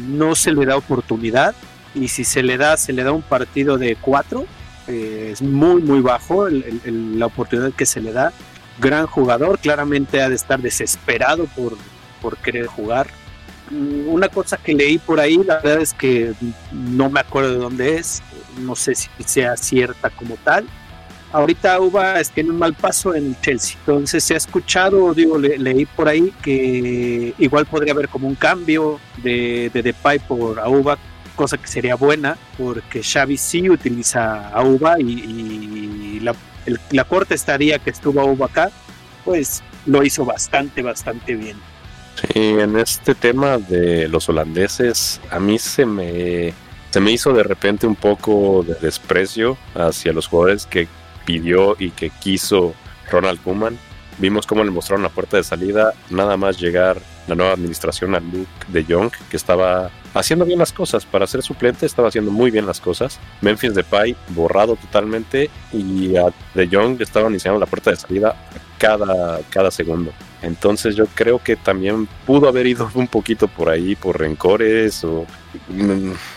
no 0.00 0.34
se 0.34 0.52
le 0.52 0.66
da 0.66 0.76
oportunidad 0.76 1.54
y 1.94 2.08
si 2.08 2.24
se 2.24 2.42
le 2.42 2.56
da, 2.56 2.76
se 2.76 2.92
le 2.92 3.04
da 3.04 3.12
un 3.12 3.22
partido 3.22 3.78
de 3.78 3.96
cuatro, 3.96 4.46
eh, 4.88 5.30
es 5.32 5.42
muy, 5.42 5.82
muy 5.82 6.00
bajo 6.00 6.48
la 6.48 7.26
oportunidad 7.26 7.72
que 7.72 7.86
se 7.86 8.00
le 8.00 8.12
da. 8.12 8.32
Gran 8.78 9.06
jugador, 9.06 9.58
claramente 9.58 10.22
ha 10.22 10.28
de 10.28 10.34
estar 10.34 10.60
desesperado 10.60 11.46
por, 11.46 11.76
por 12.20 12.36
querer 12.38 12.66
jugar. 12.66 13.08
Mm, 13.70 14.08
una 14.08 14.28
cosa 14.28 14.56
que 14.56 14.74
leí 14.74 14.98
por 14.98 15.20
ahí, 15.20 15.36
la 15.44 15.60
verdad 15.60 15.82
es 15.82 15.92
que 15.92 16.32
no 16.72 17.10
me 17.10 17.20
acuerdo 17.20 17.50
de 17.50 17.58
dónde 17.58 17.96
es, 17.96 18.22
no 18.58 18.74
sé 18.74 18.94
si 18.94 19.08
sea 19.24 19.56
cierta 19.56 20.10
como 20.10 20.36
tal. 20.36 20.66
Ahorita 21.32 21.80
Uba 21.80 22.22
tiene 22.34 22.50
un 22.50 22.58
mal 22.58 22.74
paso 22.74 23.14
en 23.14 23.28
el 23.28 23.40
Chelsea, 23.40 23.76
entonces 23.78 24.22
se 24.22 24.34
ha 24.34 24.36
escuchado, 24.36 25.14
digo, 25.14 25.38
le, 25.38 25.56
leí 25.56 25.86
por 25.86 26.06
ahí 26.06 26.32
que 26.42 27.34
igual 27.38 27.64
podría 27.64 27.94
haber 27.94 28.08
como 28.08 28.28
un 28.28 28.34
cambio 28.34 29.00
de, 29.22 29.70
de 29.72 29.82
Depay 29.82 30.18
por 30.18 30.60
Auba, 30.60 30.98
cosa 31.34 31.56
que 31.56 31.66
sería 31.66 31.94
buena 31.94 32.36
porque 32.58 33.02
Xavi 33.02 33.38
sí 33.38 33.70
utiliza 33.70 34.48
a 34.50 34.62
Uba 34.62 35.00
y, 35.00 36.20
la, 36.20 36.34
el, 36.66 36.78
la, 36.90 37.04
corta 37.04 37.34
estadía 37.34 37.78
que 37.78 37.90
estuvo 37.90 38.20
a 38.20 38.24
Uba 38.24 38.46
acá, 38.46 38.70
pues 39.24 39.62
lo 39.86 40.02
hizo 40.02 40.26
bastante, 40.26 40.82
bastante 40.82 41.34
bien. 41.34 41.56
Sí, 42.20 42.40
en 42.40 42.78
este 42.78 43.14
tema 43.14 43.56
de 43.56 44.06
los 44.08 44.28
holandeses, 44.28 45.20
a 45.30 45.40
mí 45.40 45.58
se 45.58 45.86
me, 45.86 46.52
se 46.90 47.00
me 47.00 47.10
hizo 47.10 47.32
de 47.32 47.42
repente 47.42 47.86
un 47.86 47.96
poco 47.96 48.64
de 48.66 48.74
desprecio 48.74 49.56
hacia 49.74 50.12
los 50.12 50.26
jugadores 50.26 50.66
que 50.66 50.88
pidió 51.24 51.76
y 51.78 51.90
que 51.90 52.10
quiso 52.10 52.74
Ronald 53.10 53.40
Koeman. 53.42 53.78
Vimos 54.18 54.46
cómo 54.46 54.62
le 54.62 54.70
mostraron 54.70 55.02
la 55.02 55.08
puerta 55.08 55.36
de 55.36 55.44
salida, 55.44 55.94
nada 56.10 56.36
más 56.36 56.58
llegar 56.58 56.98
la 57.26 57.34
nueva 57.34 57.52
administración 57.52 58.14
a 58.14 58.20
Luke 58.20 58.48
de 58.68 58.84
Jong, 58.84 59.10
que 59.30 59.36
estaba 59.36 59.90
haciendo 60.14 60.44
bien 60.44 60.58
las 60.58 60.72
cosas. 60.72 61.06
Para 61.06 61.26
ser 61.26 61.42
suplente 61.42 61.86
estaba 61.86 62.08
haciendo 62.08 62.30
muy 62.30 62.50
bien 62.50 62.66
las 62.66 62.80
cosas. 62.80 63.18
Memphis 63.40 63.74
Depay 63.74 64.16
borrado 64.28 64.76
totalmente 64.76 65.50
y 65.72 66.16
a 66.16 66.26
De 66.54 66.68
Jong 66.70 66.98
le 66.98 67.04
estaban 67.04 67.32
iniciando 67.32 67.58
la 67.58 67.66
puerta 67.66 67.90
de 67.90 67.96
salida 67.96 68.36
cada, 68.78 69.40
cada 69.50 69.70
segundo. 69.70 70.12
Entonces 70.42 70.96
yo 70.96 71.06
creo 71.06 71.38
que 71.42 71.56
también 71.56 72.08
pudo 72.26 72.48
haber 72.48 72.66
ido 72.66 72.90
un 72.94 73.06
poquito 73.06 73.48
por 73.48 73.68
ahí, 73.70 73.94
por 73.94 74.18
rencores 74.18 75.04
o 75.04 75.24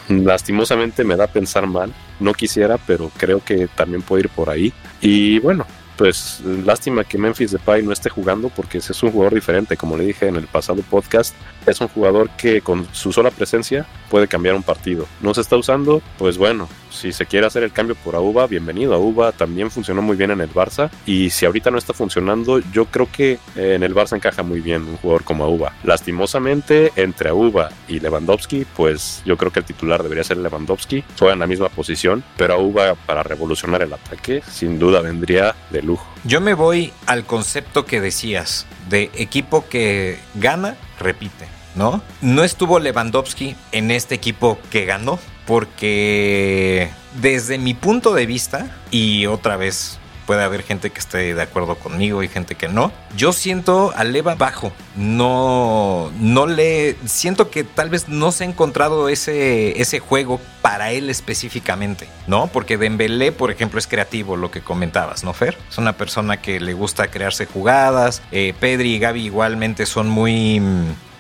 lastimosamente 0.09 1.03
me 1.03 1.15
da 1.15 1.27
pensar 1.27 1.67
mal. 1.67 1.93
No 2.19 2.33
quisiera, 2.33 2.77
pero 2.77 3.11
creo 3.17 3.43
que 3.43 3.67
también 3.67 4.01
puede 4.01 4.23
ir 4.23 4.29
por 4.29 4.49
ahí. 4.49 4.73
Y 5.01 5.39
bueno, 5.39 5.65
pues 5.97 6.41
lástima 6.43 7.03
que 7.03 7.17
Memphis 7.17 7.51
Depay 7.51 7.83
no 7.83 7.91
esté 7.91 8.09
jugando 8.09 8.49
porque 8.49 8.79
es 8.79 9.03
un 9.03 9.11
jugador 9.11 9.33
diferente, 9.33 9.77
como 9.77 9.97
le 9.97 10.05
dije 10.05 10.27
en 10.27 10.35
el 10.35 10.47
pasado 10.47 10.81
podcast, 10.81 11.33
es 11.65 11.81
un 11.81 11.87
jugador 11.87 12.29
que 12.31 12.61
con 12.61 12.87
su 12.93 13.11
sola 13.11 13.31
presencia 13.31 13.85
puede 14.09 14.27
cambiar 14.27 14.55
un 14.55 14.63
partido. 14.63 15.07
No 15.21 15.33
se 15.33 15.41
está 15.41 15.57
usando, 15.57 16.01
pues 16.17 16.37
bueno, 16.37 16.67
si 16.89 17.11
se 17.11 17.25
quiere 17.25 17.47
hacer 17.47 17.63
el 17.63 17.71
cambio 17.71 17.95
por 17.95 18.15
Auba, 18.15 18.47
bienvenido. 18.47 18.93
Auba 18.93 19.31
también 19.31 19.69
funcionó 19.71 20.01
muy 20.01 20.15
bien 20.15 20.31
en 20.31 20.41
el 20.41 20.53
Barça 20.53 20.89
y 21.05 21.29
si 21.29 21.45
ahorita 21.45 21.71
no 21.71 21.77
está 21.77 21.93
funcionando, 21.93 22.59
yo 22.71 22.85
creo 22.85 23.09
que 23.11 23.39
en 23.55 23.83
el 23.83 23.93
Barça 23.93 24.15
encaja 24.15 24.43
muy 24.43 24.61
bien 24.61 24.83
un 24.83 24.97
jugador 24.97 25.23
como 25.23 25.43
Auba. 25.43 25.73
Lastimosamente, 25.83 26.91
entre 26.95 27.29
Auba 27.29 27.69
y 27.87 27.99
Lewandowski, 27.99 28.65
pues 28.75 29.21
yo 29.25 29.37
creo 29.37 29.51
que 29.51 29.59
el 29.59 29.65
titular 29.65 30.03
debería 30.03 30.23
ser 30.23 30.37
Lewandowski. 30.37 31.03
Juegan 31.17 31.35
en 31.35 31.39
la 31.41 31.47
misma 31.47 31.69
posición, 31.69 32.23
pero 32.37 32.55
Auba 32.55 32.95
para 32.95 33.23
revolucionar 33.23 33.81
el 33.81 33.93
ataque, 33.93 34.41
sin 34.49 34.79
duda 34.79 35.01
vendría 35.01 35.55
de 35.71 35.81
lujo. 35.81 36.07
Yo 36.23 36.41
me 36.41 36.53
voy 36.53 36.93
al 37.05 37.25
concepto 37.25 37.85
que 37.85 38.01
decías 38.01 38.65
de 38.89 39.09
equipo 39.15 39.67
que 39.67 40.19
gana, 40.35 40.75
repite. 40.99 41.47
¿no? 41.75 42.01
No 42.21 42.43
estuvo 42.43 42.79
Lewandowski 42.79 43.55
en 43.71 43.91
este 43.91 44.15
equipo 44.15 44.57
que 44.71 44.85
ganó, 44.85 45.19
porque 45.45 46.89
desde 47.21 47.57
mi 47.57 47.73
punto 47.73 48.13
de 48.13 48.25
vista, 48.25 48.75
y 48.91 49.25
otra 49.27 49.57
vez 49.57 49.99
puede 50.25 50.43
haber 50.43 50.63
gente 50.63 50.89
que 50.89 50.99
esté 50.99 51.33
de 51.33 51.41
acuerdo 51.41 51.75
conmigo 51.75 52.23
y 52.23 52.27
gente 52.27 52.55
que 52.55 52.67
no. 52.67 52.91
Yo 53.15 53.33
siento 53.33 53.93
a 53.95 54.03
Leva 54.03 54.35
bajo. 54.35 54.71
No, 54.95 56.11
no 56.19 56.47
le. 56.47 56.95
Siento 57.05 57.49
que 57.49 57.63
tal 57.63 57.89
vez 57.89 58.09
no 58.09 58.31
se 58.31 58.43
ha 58.43 58.47
encontrado 58.47 59.09
ese, 59.09 59.81
ese 59.81 59.99
juego 59.99 60.39
para 60.61 60.91
él 60.91 61.09
específicamente, 61.09 62.07
¿no? 62.27 62.47
Porque 62.47 62.77
Dembélé, 62.77 63.31
por 63.31 63.51
ejemplo, 63.51 63.79
es 63.79 63.87
creativo, 63.87 64.35
lo 64.35 64.51
que 64.51 64.61
comentabas, 64.61 65.23
¿no, 65.23 65.33
Fer? 65.33 65.57
Es 65.69 65.77
una 65.77 65.93
persona 65.93 66.41
que 66.41 66.59
le 66.59 66.73
gusta 66.73 67.07
crearse 67.07 67.45
jugadas. 67.45 68.21
Eh, 68.31 68.53
Pedri 68.59 68.95
y 68.95 68.99
Gaby 68.99 69.25
igualmente 69.25 69.85
son 69.85 70.09
muy. 70.09 70.61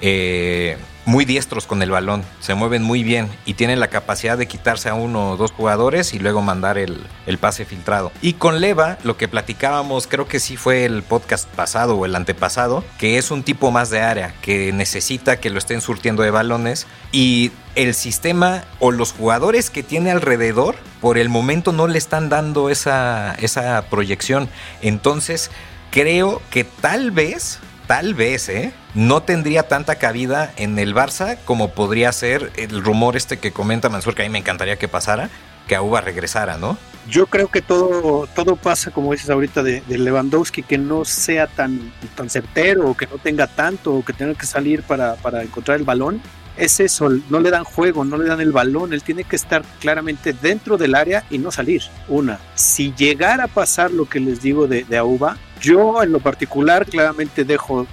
Eh, 0.01 0.77
muy 1.05 1.25
diestros 1.25 1.67
con 1.67 1.81
el 1.81 1.91
balón, 1.91 2.23
se 2.39 2.55
mueven 2.55 2.83
muy 2.83 3.03
bien 3.03 3.29
y 3.45 3.53
tienen 3.53 3.79
la 3.79 3.89
capacidad 3.89 4.37
de 4.37 4.47
quitarse 4.47 4.89
a 4.89 4.95
uno 4.95 5.31
o 5.31 5.37
dos 5.37 5.51
jugadores 5.51 6.13
y 6.13 6.19
luego 6.19 6.41
mandar 6.41 6.77
el, 6.77 6.99
el, 7.25 7.37
pase 7.37 7.65
filtrado. 7.65 8.11
Y 8.21 8.33
con 8.33 8.59
Leva, 8.59 8.97
lo 9.03 9.17
que 9.17 9.27
platicábamos, 9.27 10.07
creo 10.07 10.27
que 10.27 10.39
sí 10.39 10.57
fue 10.57 10.85
el 10.85 11.03
podcast 11.03 11.47
pasado 11.49 11.95
o 11.95 12.05
el 12.05 12.15
antepasado, 12.15 12.83
que 12.97 13.17
es 13.17 13.31
un 13.31 13.43
tipo 13.43 13.71
más 13.71 13.89
de 13.89 14.01
área, 14.01 14.33
que 14.41 14.73
necesita 14.73 15.39
que 15.39 15.49
lo 15.49 15.59
estén 15.59 15.81
surtiendo 15.81 16.23
de 16.23 16.31
balones 16.31 16.87
y 17.11 17.51
el 17.75 17.93
sistema 17.93 18.63
o 18.79 18.91
los 18.91 19.11
jugadores 19.11 19.69
que 19.69 19.83
tiene 19.83 20.11
alrededor 20.11 20.75
por 21.01 21.17
el 21.17 21.29
momento 21.29 21.71
no 21.71 21.87
le 21.87 21.97
están 21.97 22.29
dando 22.29 22.69
esa, 22.69 23.35
esa 23.35 23.83
proyección. 23.89 24.49
Entonces, 24.81 25.51
creo 25.91 26.41
que 26.49 26.63
tal 26.63 27.11
vez 27.11 27.59
tal 27.87 28.13
vez, 28.13 28.49
¿eh? 28.49 28.73
No 28.93 29.23
tendría 29.23 29.63
tanta 29.63 29.95
cabida 29.95 30.53
en 30.57 30.79
el 30.79 30.95
Barça 30.95 31.37
como 31.45 31.71
podría 31.71 32.11
ser 32.11 32.51
el 32.55 32.83
rumor 32.83 33.15
este 33.15 33.39
que 33.39 33.51
comenta 33.51 33.89
Mansur, 33.89 34.15
que 34.15 34.23
a 34.23 34.25
mí 34.25 34.31
me 34.31 34.39
encantaría 34.39 34.77
que 34.77 34.87
pasara, 34.87 35.29
que 35.67 35.75
Auba 35.75 36.01
regresara, 36.01 36.57
¿no? 36.57 36.77
Yo 37.07 37.27
creo 37.27 37.49
que 37.49 37.61
todo, 37.61 38.27
todo 38.33 38.55
pasa, 38.55 38.89
como 38.89 39.11
dices 39.11 39.29
ahorita, 39.29 39.61
de, 39.61 39.81
de, 39.81 39.97
Lewandowski, 39.99 40.63
que 40.63 40.77
no 40.77 41.05
sea 41.05 41.45
tan, 41.45 41.93
tan 42.15 42.29
certero, 42.29 42.89
o 42.89 42.97
que 42.97 43.05
no 43.05 43.19
tenga 43.19 43.45
tanto, 43.45 43.93
o 43.93 44.03
que 44.03 44.13
tenga 44.13 44.33
que 44.33 44.47
salir 44.47 44.81
para, 44.81 45.15
para 45.15 45.43
encontrar 45.43 45.77
el 45.77 45.83
balón. 45.83 46.19
Es 46.57 46.79
eso, 46.79 47.09
no 47.29 47.39
le 47.39 47.51
dan 47.51 47.65
juego, 47.65 48.05
no 48.05 48.17
le 48.17 48.29
dan 48.29 48.39
el 48.39 48.53
balón, 48.53 48.93
él 48.93 49.03
tiene 49.03 49.25
que 49.25 49.35
estar 49.35 49.63
claramente 49.81 50.31
dentro 50.31 50.77
del 50.77 50.95
área 50.95 51.25
y 51.29 51.37
no 51.37 51.51
salir. 51.51 51.83
Una, 52.07 52.39
si 52.55 52.93
llegara 52.93 53.45
a 53.45 53.47
pasar 53.47 53.91
lo 53.91 54.05
que 54.05 54.21
les 54.21 54.41
digo 54.41 54.67
de, 54.67 54.85
de 54.85 54.97
Auba, 54.97 55.37
yo 55.61 56.01
en 56.01 56.11
lo 56.11 56.19
particular 56.19 56.85
claramente 56.85 57.43
dejo 57.43 57.87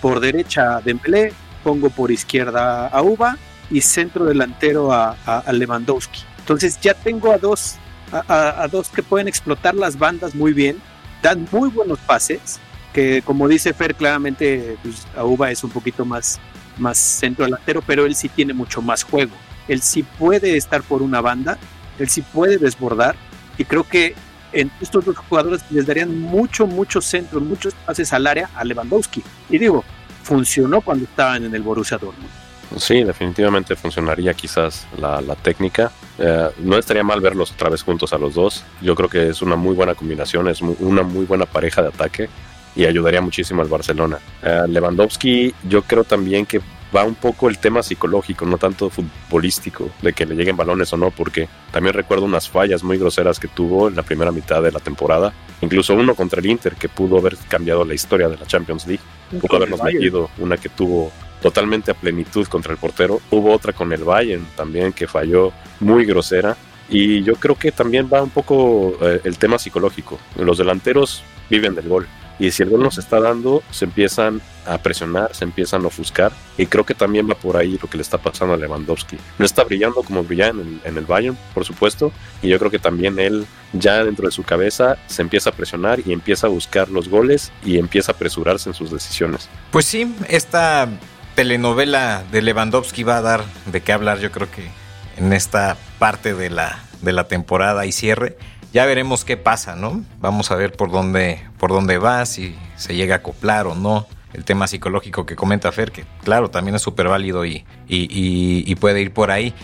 por 0.00 0.20
derecha 0.20 0.76
a 0.76 0.80
Dembélé, 0.80 1.32
pongo 1.64 1.90
por 1.90 2.12
izquierda 2.12 2.86
a 2.86 3.02
Uba 3.02 3.36
y 3.70 3.80
centro 3.80 4.24
delantero 4.24 4.92
a, 4.92 5.16
a, 5.26 5.52
Lewandowski. 5.52 6.20
Entonces 6.38 6.78
ya 6.80 6.94
tengo 6.94 7.32
a 7.32 7.38
dos, 7.38 7.76
a, 8.12 8.68
dos 8.70 8.88
que 8.88 9.02
pueden 9.02 9.26
explotar 9.26 9.74
las 9.74 9.98
bandas 9.98 10.34
muy 10.34 10.52
bien, 10.52 10.80
dan 11.22 11.48
muy 11.50 11.68
buenos 11.68 11.98
pases, 11.98 12.60
que 12.92 13.20
como 13.22 13.48
dice 13.48 13.74
Fer 13.74 13.94
claramente 13.94 14.78
pues, 14.82 15.06
Uba 15.20 15.50
es 15.50 15.64
un 15.64 15.70
poquito 15.70 16.04
más, 16.04 16.38
más 16.78 16.98
centro 16.98 17.44
delantero, 17.44 17.82
pero 17.82 18.06
él 18.06 18.14
sí 18.14 18.28
tiene 18.28 18.52
mucho 18.52 18.82
más 18.82 19.02
juego. 19.02 19.32
Él 19.68 19.82
sí 19.82 20.02
puede 20.02 20.56
estar 20.56 20.82
por 20.82 21.02
una 21.02 21.20
banda, 21.20 21.58
él 21.98 22.08
sí 22.08 22.22
puede 22.22 22.58
desbordar 22.58 23.16
y 23.58 23.64
creo 23.64 23.84
que 23.84 24.14
en 24.52 24.70
estos 24.80 25.04
dos 25.04 25.16
jugadores 25.16 25.62
les 25.70 25.86
darían 25.86 26.18
mucho, 26.20 26.66
mucho 26.66 27.00
centro, 27.00 27.40
muchos 27.40 27.74
pases 27.74 28.12
al 28.12 28.26
área 28.26 28.50
a 28.54 28.64
Lewandowski. 28.64 29.22
Y 29.50 29.58
digo, 29.58 29.84
funcionó 30.22 30.80
cuando 30.80 31.04
estaban 31.04 31.44
en 31.44 31.54
el 31.54 31.62
Borussia 31.62 31.98
Dortmund. 31.98 32.30
Sí, 32.78 33.04
definitivamente 33.04 33.76
funcionaría 33.76 34.34
quizás 34.34 34.86
la, 34.98 35.20
técnica. 35.36 35.92
Eh, 36.18 36.50
no 36.58 36.76
estaría 36.78 37.04
mal 37.04 37.20
verlos 37.20 37.52
otra 37.52 37.70
vez 37.70 37.82
juntos 37.82 38.12
a 38.12 38.18
los 38.18 38.34
dos. 38.34 38.64
Yo 38.82 38.94
creo 38.94 39.08
que 39.08 39.28
es 39.28 39.40
una 39.40 39.56
muy 39.56 39.74
buena 39.74 39.94
combinación, 39.94 40.48
es 40.48 40.60
una 40.60 41.02
muy 41.02 41.26
buena 41.26 41.46
pareja 41.46 41.82
de 41.82 41.88
ataque 41.88 42.28
y 42.76 42.84
ayudaría 42.84 43.20
muchísimo 43.20 43.62
al 43.62 43.68
Barcelona. 43.68 44.18
Eh, 44.42 44.62
Lewandowski, 44.68 45.54
yo 45.68 45.82
creo 45.82 46.04
también 46.04 46.46
que 46.46 46.60
va 46.94 47.04
un 47.04 47.14
poco 47.14 47.48
el 47.48 47.58
tema 47.58 47.82
psicológico, 47.82 48.46
no 48.46 48.58
tanto 48.58 48.90
futbolístico, 48.90 49.90
de 50.02 50.12
que 50.12 50.26
le 50.26 50.34
lleguen 50.34 50.56
balones 50.56 50.92
o 50.92 50.96
no, 50.96 51.10
porque 51.10 51.48
también 51.72 51.94
recuerdo 51.94 52.24
unas 52.24 52.48
fallas 52.48 52.84
muy 52.84 52.98
groseras 52.98 53.40
que 53.40 53.48
tuvo 53.48 53.88
en 53.88 53.96
la 53.96 54.02
primera 54.02 54.30
mitad 54.30 54.62
de 54.62 54.70
la 54.70 54.80
temporada, 54.80 55.32
incluso 55.60 55.94
uno 55.94 56.14
contra 56.14 56.40
el 56.40 56.46
Inter 56.46 56.74
que 56.74 56.88
pudo 56.88 57.18
haber 57.18 57.36
cambiado 57.48 57.84
la 57.84 57.94
historia 57.94 58.28
de 58.28 58.36
la 58.36 58.46
Champions 58.46 58.86
League, 58.86 59.02
pudo 59.40 59.56
habernos 59.56 59.82
metido 59.82 60.30
una 60.38 60.56
que 60.56 60.68
tuvo 60.68 61.10
totalmente 61.42 61.90
a 61.90 61.94
plenitud 61.94 62.46
contra 62.46 62.72
el 62.72 62.78
portero, 62.78 63.20
hubo 63.30 63.52
otra 63.52 63.72
con 63.72 63.92
el 63.92 64.04
Bayern 64.04 64.46
también 64.56 64.92
que 64.92 65.06
falló 65.06 65.52
muy 65.80 66.04
grosera. 66.04 66.56
Y 66.88 67.24
yo 67.24 67.34
creo 67.34 67.56
que 67.56 67.72
también 67.72 68.08
va 68.12 68.22
un 68.22 68.30
poco 68.30 68.96
eh, 69.00 69.20
el 69.24 69.38
tema 69.38 69.58
psicológico. 69.58 70.20
Los 70.36 70.58
delanteros 70.58 71.24
viven 71.50 71.74
del 71.74 71.88
gol 71.88 72.06
y 72.38 72.50
si 72.50 72.62
el 72.62 72.70
gol 72.70 72.82
no 72.82 72.90
se 72.90 73.00
está 73.00 73.20
dando, 73.20 73.62
se 73.70 73.86
empiezan 73.86 74.40
a 74.66 74.78
presionar, 74.78 75.34
se 75.34 75.44
empiezan 75.44 75.84
a 75.84 75.86
ofuscar. 75.86 76.32
Y 76.58 76.66
creo 76.66 76.84
que 76.84 76.94
también 76.94 77.28
va 77.28 77.34
por 77.34 77.56
ahí 77.56 77.78
lo 77.80 77.88
que 77.88 77.96
le 77.96 78.02
está 78.02 78.18
pasando 78.18 78.54
a 78.54 78.56
Lewandowski. 78.56 79.16
No 79.38 79.46
está 79.46 79.64
brillando 79.64 80.02
como 80.02 80.22
brilla 80.22 80.48
en 80.48 80.60
el, 80.60 80.80
en 80.84 80.98
el 80.98 81.06
Bayern, 81.06 81.36
por 81.54 81.64
supuesto. 81.64 82.12
Y 82.42 82.48
yo 82.48 82.58
creo 82.58 82.70
que 82.70 82.78
también 82.78 83.18
él, 83.18 83.46
ya 83.72 84.04
dentro 84.04 84.26
de 84.26 84.32
su 84.32 84.42
cabeza, 84.42 84.98
se 85.06 85.22
empieza 85.22 85.50
a 85.50 85.52
presionar 85.52 86.00
y 86.04 86.12
empieza 86.12 86.46
a 86.46 86.50
buscar 86.50 86.90
los 86.90 87.08
goles 87.08 87.52
y 87.64 87.78
empieza 87.78 88.12
a 88.12 88.14
apresurarse 88.14 88.68
en 88.68 88.74
sus 88.74 88.90
decisiones. 88.90 89.48
Pues 89.70 89.86
sí, 89.86 90.14
esta 90.28 90.88
telenovela 91.34 92.24
de 92.32 92.42
Lewandowski 92.42 93.02
va 93.02 93.18
a 93.18 93.22
dar 93.22 93.44
de 93.66 93.82
qué 93.82 93.92
hablar, 93.92 94.18
yo 94.20 94.30
creo 94.32 94.50
que 94.50 94.70
en 95.16 95.32
esta 95.32 95.76
parte 95.98 96.34
de 96.34 96.50
la, 96.50 96.80
de 97.02 97.12
la 97.12 97.28
temporada 97.28 97.86
y 97.86 97.92
cierre 97.92 98.36
ya 98.76 98.84
veremos 98.84 99.24
qué 99.24 99.38
pasa, 99.38 99.74
¿no? 99.74 100.04
Vamos 100.20 100.50
a 100.50 100.54
ver 100.54 100.72
por 100.72 100.90
dónde, 100.90 101.40
por 101.56 101.70
dónde 101.70 101.96
va, 101.96 102.26
si 102.26 102.54
se 102.76 102.94
llega 102.94 103.14
a 103.14 103.18
acoplar 103.20 103.66
o 103.66 103.74
no. 103.74 104.06
El 104.34 104.44
tema 104.44 104.66
psicológico 104.66 105.24
que 105.24 105.34
comenta 105.34 105.72
Fer, 105.72 105.92
que 105.92 106.04
claro, 106.22 106.50
también 106.50 106.74
es 106.74 106.82
súper 106.82 107.08
válido 107.08 107.46
y, 107.46 107.64
y, 107.88 108.74
puede 108.74 109.00
ir 109.00 109.14
por 109.14 109.30
ahí. 109.30 109.54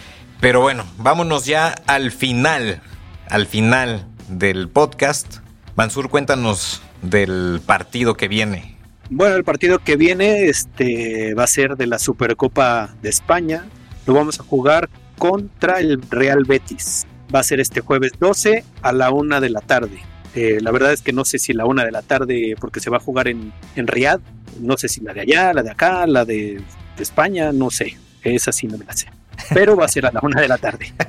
Pero 0.40 0.62
bueno, 0.62 0.86
vámonos 0.96 1.44
ya 1.44 1.74
al 1.86 2.10
final, 2.10 2.80
al 3.28 3.46
final 3.46 4.06
del 4.28 4.70
podcast. 4.70 5.40
Mansur, 5.76 6.08
cuéntanos 6.08 6.80
del 7.02 7.60
partido 7.66 8.14
que 8.16 8.28
viene. 8.28 8.78
Bueno, 9.10 9.36
el 9.36 9.44
partido 9.44 9.78
que 9.78 9.96
viene 9.96 10.46
este, 10.46 11.34
va 11.34 11.44
a 11.44 11.48
ser 11.48 11.76
de 11.76 11.86
la 11.86 11.98
Supercopa 11.98 12.94
de 13.02 13.10
España. 13.10 13.66
Lo 14.06 14.14
vamos 14.14 14.40
a 14.40 14.42
jugar 14.42 14.88
contra 15.18 15.80
el 15.80 16.00
Real 16.00 16.44
Betis 16.44 17.06
va 17.34 17.40
a 17.40 17.42
ser 17.42 17.60
este 17.60 17.80
jueves 17.80 18.12
12 18.18 18.64
a 18.82 18.92
la 18.92 19.10
una 19.10 19.40
de 19.40 19.50
la 19.50 19.60
tarde. 19.60 20.00
Eh, 20.34 20.58
la 20.60 20.70
verdad 20.70 20.92
es 20.92 21.02
que 21.02 21.12
no 21.12 21.24
sé 21.24 21.38
si 21.38 21.52
la 21.52 21.66
una 21.66 21.84
de 21.84 21.90
la 21.90 22.02
tarde, 22.02 22.56
porque 22.58 22.80
se 22.80 22.90
va 22.90 22.96
a 22.96 23.00
jugar 23.00 23.28
en, 23.28 23.52
en 23.76 23.86
Riyadh, 23.86 24.20
no 24.60 24.76
sé 24.76 24.88
si 24.88 25.00
la 25.00 25.12
de 25.12 25.20
allá, 25.20 25.52
la 25.52 25.62
de 25.62 25.70
acá, 25.70 26.06
la 26.06 26.24
de, 26.24 26.62
España, 26.98 27.52
no 27.52 27.70
sé, 27.70 27.96
esa 28.22 28.52
sí 28.52 28.68
no 28.68 28.78
me 28.78 28.84
la 28.84 28.92
sé, 28.92 29.08
pero 29.52 29.74
va 29.76 29.86
a 29.86 29.88
ser 29.88 30.06
a 30.06 30.12
la 30.12 30.20
una 30.22 30.40
de 30.40 30.48
la 30.48 30.58
tarde. 30.58 30.92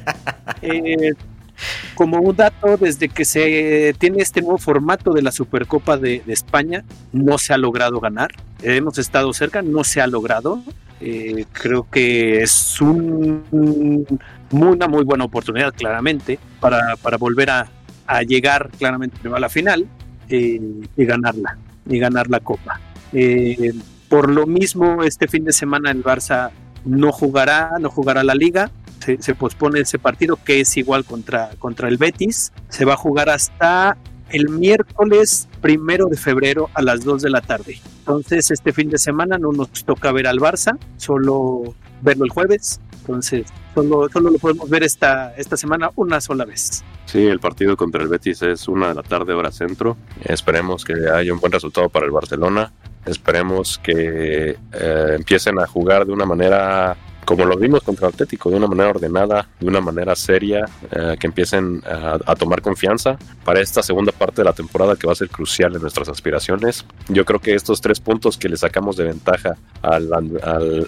Eh, 0.61 1.13
como 1.95 2.19
un 2.19 2.35
dato, 2.35 2.77
desde 2.77 3.09
que 3.09 3.25
se 3.25 3.93
tiene 3.99 4.21
este 4.21 4.41
nuevo 4.41 4.57
formato 4.57 5.13
de 5.13 5.21
la 5.21 5.31
Supercopa 5.31 5.97
de, 5.97 6.21
España, 6.27 6.83
no 7.11 7.37
se 7.37 7.53
ha 7.53 7.57
logrado 7.57 7.99
ganar. 7.99 8.31
hemos 8.61 8.97
estado 8.97 9.31
cerca, 9.33 9.61
no 9.61 9.83
se 9.83 10.01
ha 10.01 10.07
logrado. 10.07 10.63
Eh, 10.99 11.45
creo 11.51 11.87
que 11.89 12.41
es 12.41 12.81
un, 12.81 14.05
una 14.53 14.87
muy 14.87 15.03
buena 15.03 15.25
oportunidad, 15.25 15.73
claramente, 15.73 16.39
para, 16.59 16.95
para 16.97 17.17
volver 17.17 17.49
a, 17.49 17.69
llegar 18.27 18.69
claramente 18.77 19.17
a 19.33 19.39
la 19.39 19.49
final 19.49 19.87
eh, 20.29 20.59
y 20.95 21.05
ganarla, 21.05 21.57
y 21.87 21.97
ganar 21.97 22.29
la 22.29 22.39
Copa. 22.41 22.79
Eh, 23.11 23.73
por 24.07 24.29
lo 24.29 24.45
mismo, 24.45 25.01
este 25.03 25.27
fin 25.27 25.45
de 25.45 25.51
semana 25.51 25.89
el 25.89 26.03
Barça 26.03 26.51
no 26.85 27.11
jugará, 27.11 27.71
no 27.79 27.89
jugará 27.89 28.23
la 28.23 28.35
liga, 28.35 28.69
se, 29.19 29.35
pospone 29.35 29.79
ese 29.81 29.99
partido 29.99 30.37
que 30.43 30.61
es 30.61 30.77
igual 30.77 31.03
contra, 31.05 31.51
contra 31.59 31.87
el 31.87 31.97
Betis, 31.97 32.53
se 32.69 32.85
va 32.85 32.93
a 32.93 32.97
jugar 32.97 33.29
hasta 33.29 33.97
el 34.29 34.49
miércoles 34.49 35.47
primero 35.61 36.07
de 36.07 36.17
febrero 36.17 36.69
a 36.73 36.81
las 36.81 37.03
2 37.03 37.21
de 37.21 37.29
la 37.29 37.41
tarde. 37.41 37.79
Entonces, 37.99 38.51
este 38.51 38.73
fin 38.73 38.89
de 38.89 38.97
semana 38.97 39.37
no 39.37 39.51
nos 39.51 39.69
toca 39.85 40.11
ver 40.11 40.27
al 40.27 40.39
Barça, 40.39 40.77
solo 40.97 41.75
verlo 42.01 42.25
el 42.25 42.31
jueves. 42.31 42.79
Entonces, 43.05 43.45
solo, 43.75 44.07
solo 44.09 44.29
lo 44.29 44.37
podemos 44.37 44.69
ver 44.69 44.83
esta, 44.83 45.35
esta 45.35 45.57
semana 45.57 45.91
una 45.95 46.21
sola 46.21 46.45
vez. 46.45 46.83
Sí, 47.05 47.27
el 47.27 47.41
partido 47.41 47.75
contra 47.75 48.01
el 48.01 48.07
Betis 48.07 48.41
es 48.43 48.67
una 48.69 48.87
de 48.87 48.93
la 48.95 49.03
tarde 49.03 49.33
hora 49.33 49.51
centro. 49.51 49.97
Esperemos 50.23 50.85
que 50.85 50.93
haya 51.13 51.33
un 51.33 51.39
buen 51.39 51.51
resultado 51.51 51.89
para 51.89 52.05
el 52.05 52.11
Barcelona. 52.11 52.71
Esperemos 53.05 53.77
que 53.77 54.57
eh, 54.71 55.15
empiecen 55.15 55.59
a 55.59 55.67
jugar 55.67 56.05
de 56.05 56.13
una 56.13 56.25
manera 56.25 56.95
como 57.25 57.45
lo 57.45 57.57
vimos 57.57 57.83
contra 57.83 58.07
Atlético, 58.07 58.49
de 58.49 58.57
una 58.57 58.67
manera 58.67 58.89
ordenada, 58.89 59.47
de 59.59 59.67
una 59.67 59.81
manera 59.81 60.15
seria, 60.15 60.65
eh, 60.91 61.15
que 61.19 61.27
empiecen 61.27 61.81
a, 61.85 62.35
tomar 62.35 62.61
confianza 62.61 63.17
para 63.45 63.61
esta 63.61 63.83
segunda 63.83 64.11
parte 64.11 64.41
de 64.41 64.45
la 64.45 64.53
temporada 64.53 64.95
que 64.95 65.07
va 65.07 65.13
a 65.13 65.15
ser 65.15 65.29
crucial 65.29 65.75
en 65.75 65.81
nuestras 65.81 66.09
aspiraciones. 66.09 66.85
Yo 67.09 67.25
creo 67.25 67.39
que 67.39 67.53
estos 67.53 67.79
tres 67.79 67.99
puntos 67.99 68.37
que 68.37 68.49
le 68.49 68.57
sacamos 68.57 68.97
de 68.97 69.05
ventaja 69.05 69.55
al, 69.81 70.09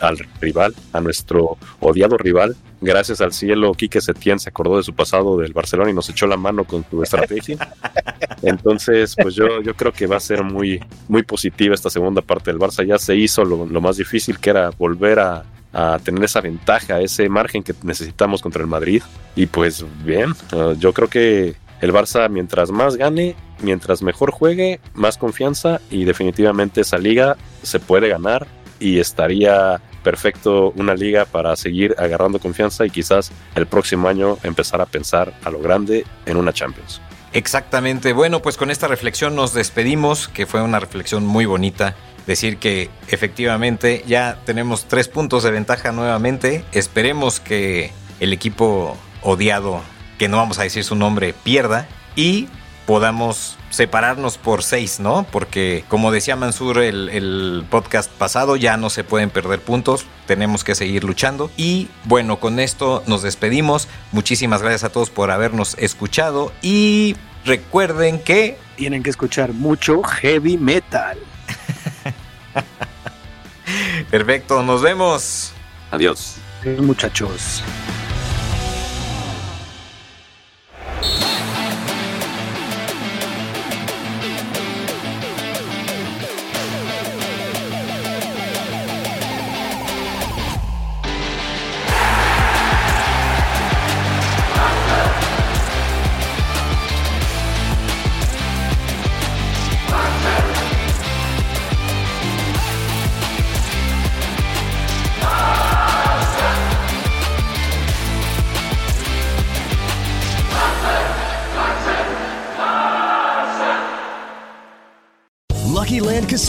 al, 0.01 0.17
rival, 0.41 0.73
a 0.91 1.01
nuestro 1.01 1.57
odiado 1.79 2.17
rival, 2.17 2.55
gracias 2.81 3.21
al 3.21 3.31
cielo, 3.31 3.73
Quique 3.73 4.01
Setién 4.01 4.39
se 4.39 4.49
acordó 4.49 4.77
de 4.77 4.83
su 4.83 4.93
pasado 4.93 5.37
del 5.37 5.53
Barcelona 5.53 5.91
y 5.91 5.93
nos 5.93 6.09
echó 6.09 6.27
la 6.27 6.37
mano 6.37 6.65
con 6.65 6.85
su 6.89 7.03
estrategia. 7.03 7.57
Entonces, 8.41 9.15
pues 9.21 9.35
yo, 9.35 9.61
yo 9.61 9.75
creo 9.75 9.91
que 9.91 10.07
va 10.07 10.17
a 10.17 10.19
ser 10.19 10.43
muy, 10.43 10.83
muy 11.07 11.23
positiva 11.23 11.75
esta 11.75 11.89
segunda 11.89 12.21
parte 12.21 12.51
del 12.51 12.59
Barça. 12.59 12.85
Ya 12.85 12.97
se 12.97 13.15
hizo 13.15 13.45
lo 13.45 13.81
más 13.81 13.97
difícil 13.97 14.39
que 14.39 14.49
era 14.49 14.69
volver 14.71 15.19
a 15.19 15.43
a 15.75 15.99
tener 15.99 16.23
esa 16.23 16.39
ventaja, 16.39 17.01
ese 17.01 17.27
margen 17.27 17.61
que 17.61 17.73
necesitamos 17.83 18.41
contra 18.41 18.61
el 18.61 18.67
Madrid. 18.67 19.03
Y 19.35 19.45
pues 19.47 19.85
bien, 20.03 20.33
uh, 20.53 20.71
yo 20.73 20.93
creo 20.93 21.09
que 21.09 21.55
el 21.81 21.93
Barça 21.93 22.29
mientras 22.29 22.71
más 22.71 22.95
gane, 22.95 23.35
mientras 23.61 24.01
mejor 24.01 24.31
juegue, 24.31 24.79
más 24.93 25.17
confianza 25.17 25.81
y 25.91 26.05
definitivamente 26.05 26.81
esa 26.81 26.97
liga 26.97 27.35
se 27.61 27.81
puede 27.81 28.07
ganar 28.07 28.47
y 28.79 28.99
estaría 28.99 29.81
perfecto 30.01 30.71
una 30.77 30.93
liga 30.93 31.25
para 31.25 31.55
seguir 31.57 31.93
agarrando 31.97 32.39
confianza 32.39 32.85
y 32.85 32.89
quizás 32.89 33.31
el 33.55 33.65
próximo 33.65 34.07
año 34.07 34.37
empezar 34.43 34.79
a 34.79 34.85
pensar 34.85 35.33
a 35.43 35.49
lo 35.49 35.59
grande 35.59 36.05
en 36.25 36.37
una 36.37 36.53
Champions. 36.53 37.01
Exactamente. 37.33 38.13
Bueno, 38.13 38.41
pues 38.41 38.55
con 38.55 38.71
esta 38.71 38.87
reflexión 38.87 39.35
nos 39.35 39.53
despedimos, 39.53 40.29
que 40.29 40.45
fue 40.45 40.61
una 40.61 40.79
reflexión 40.79 41.25
muy 41.25 41.45
bonita 41.45 41.95
decir 42.27 42.57
que 42.57 42.89
efectivamente 43.07 44.03
ya 44.07 44.39
tenemos 44.45 44.85
tres 44.85 45.07
puntos 45.07 45.43
de 45.43 45.51
ventaja 45.51 45.91
nuevamente. 45.91 46.63
Esperemos 46.71 47.39
que 47.39 47.91
el 48.19 48.33
equipo 48.33 48.97
odiado, 49.21 49.81
que 50.17 50.27
no 50.27 50.37
vamos 50.37 50.59
a 50.59 50.63
decir 50.63 50.83
su 50.83 50.95
nombre, 50.95 51.33
pierda 51.33 51.87
y 52.15 52.47
podamos 52.85 53.57
separarnos 53.71 54.37
por 54.37 54.63
seis, 54.63 54.99
¿no? 54.99 55.25
Porque 55.31 55.83
como 55.87 56.11
decía 56.11 56.35
Mansur 56.35 56.79
el, 56.79 57.09
el, 57.09 57.65
podcast 57.69 58.11
pasado, 58.11 58.55
ya 58.55 58.77
no 58.77 58.89
se 58.89 59.03
pueden 59.03 59.29
perder 59.29 59.59
puntos, 59.59 60.05
tenemos 60.27 60.63
que 60.63 60.75
seguir 60.75 61.03
luchando. 61.03 61.51
Y 61.57 61.89
bueno, 62.05 62.39
con 62.39 62.59
esto 62.59 63.03
nos 63.07 63.21
despedimos. 63.21 63.87
Muchísimas 64.11 64.61
gracias 64.61 64.85
a 64.85 64.89
todos 64.89 65.09
por 65.09 65.31
habernos 65.31 65.75
escuchado 65.79 66.51
y 66.61 67.15
recuerden 67.43 68.19
que... 68.19 68.57
Tienen 68.77 69.03
que 69.03 69.09
escuchar 69.09 69.53
mucho 69.53 70.03
heavy 70.03 70.57
metal. 70.57 71.17
Perfecto, 74.09 74.61
nos 74.63 74.81
vemos. 74.81 75.53
Adiós. 75.91 76.35
Muchachos. 76.79 77.63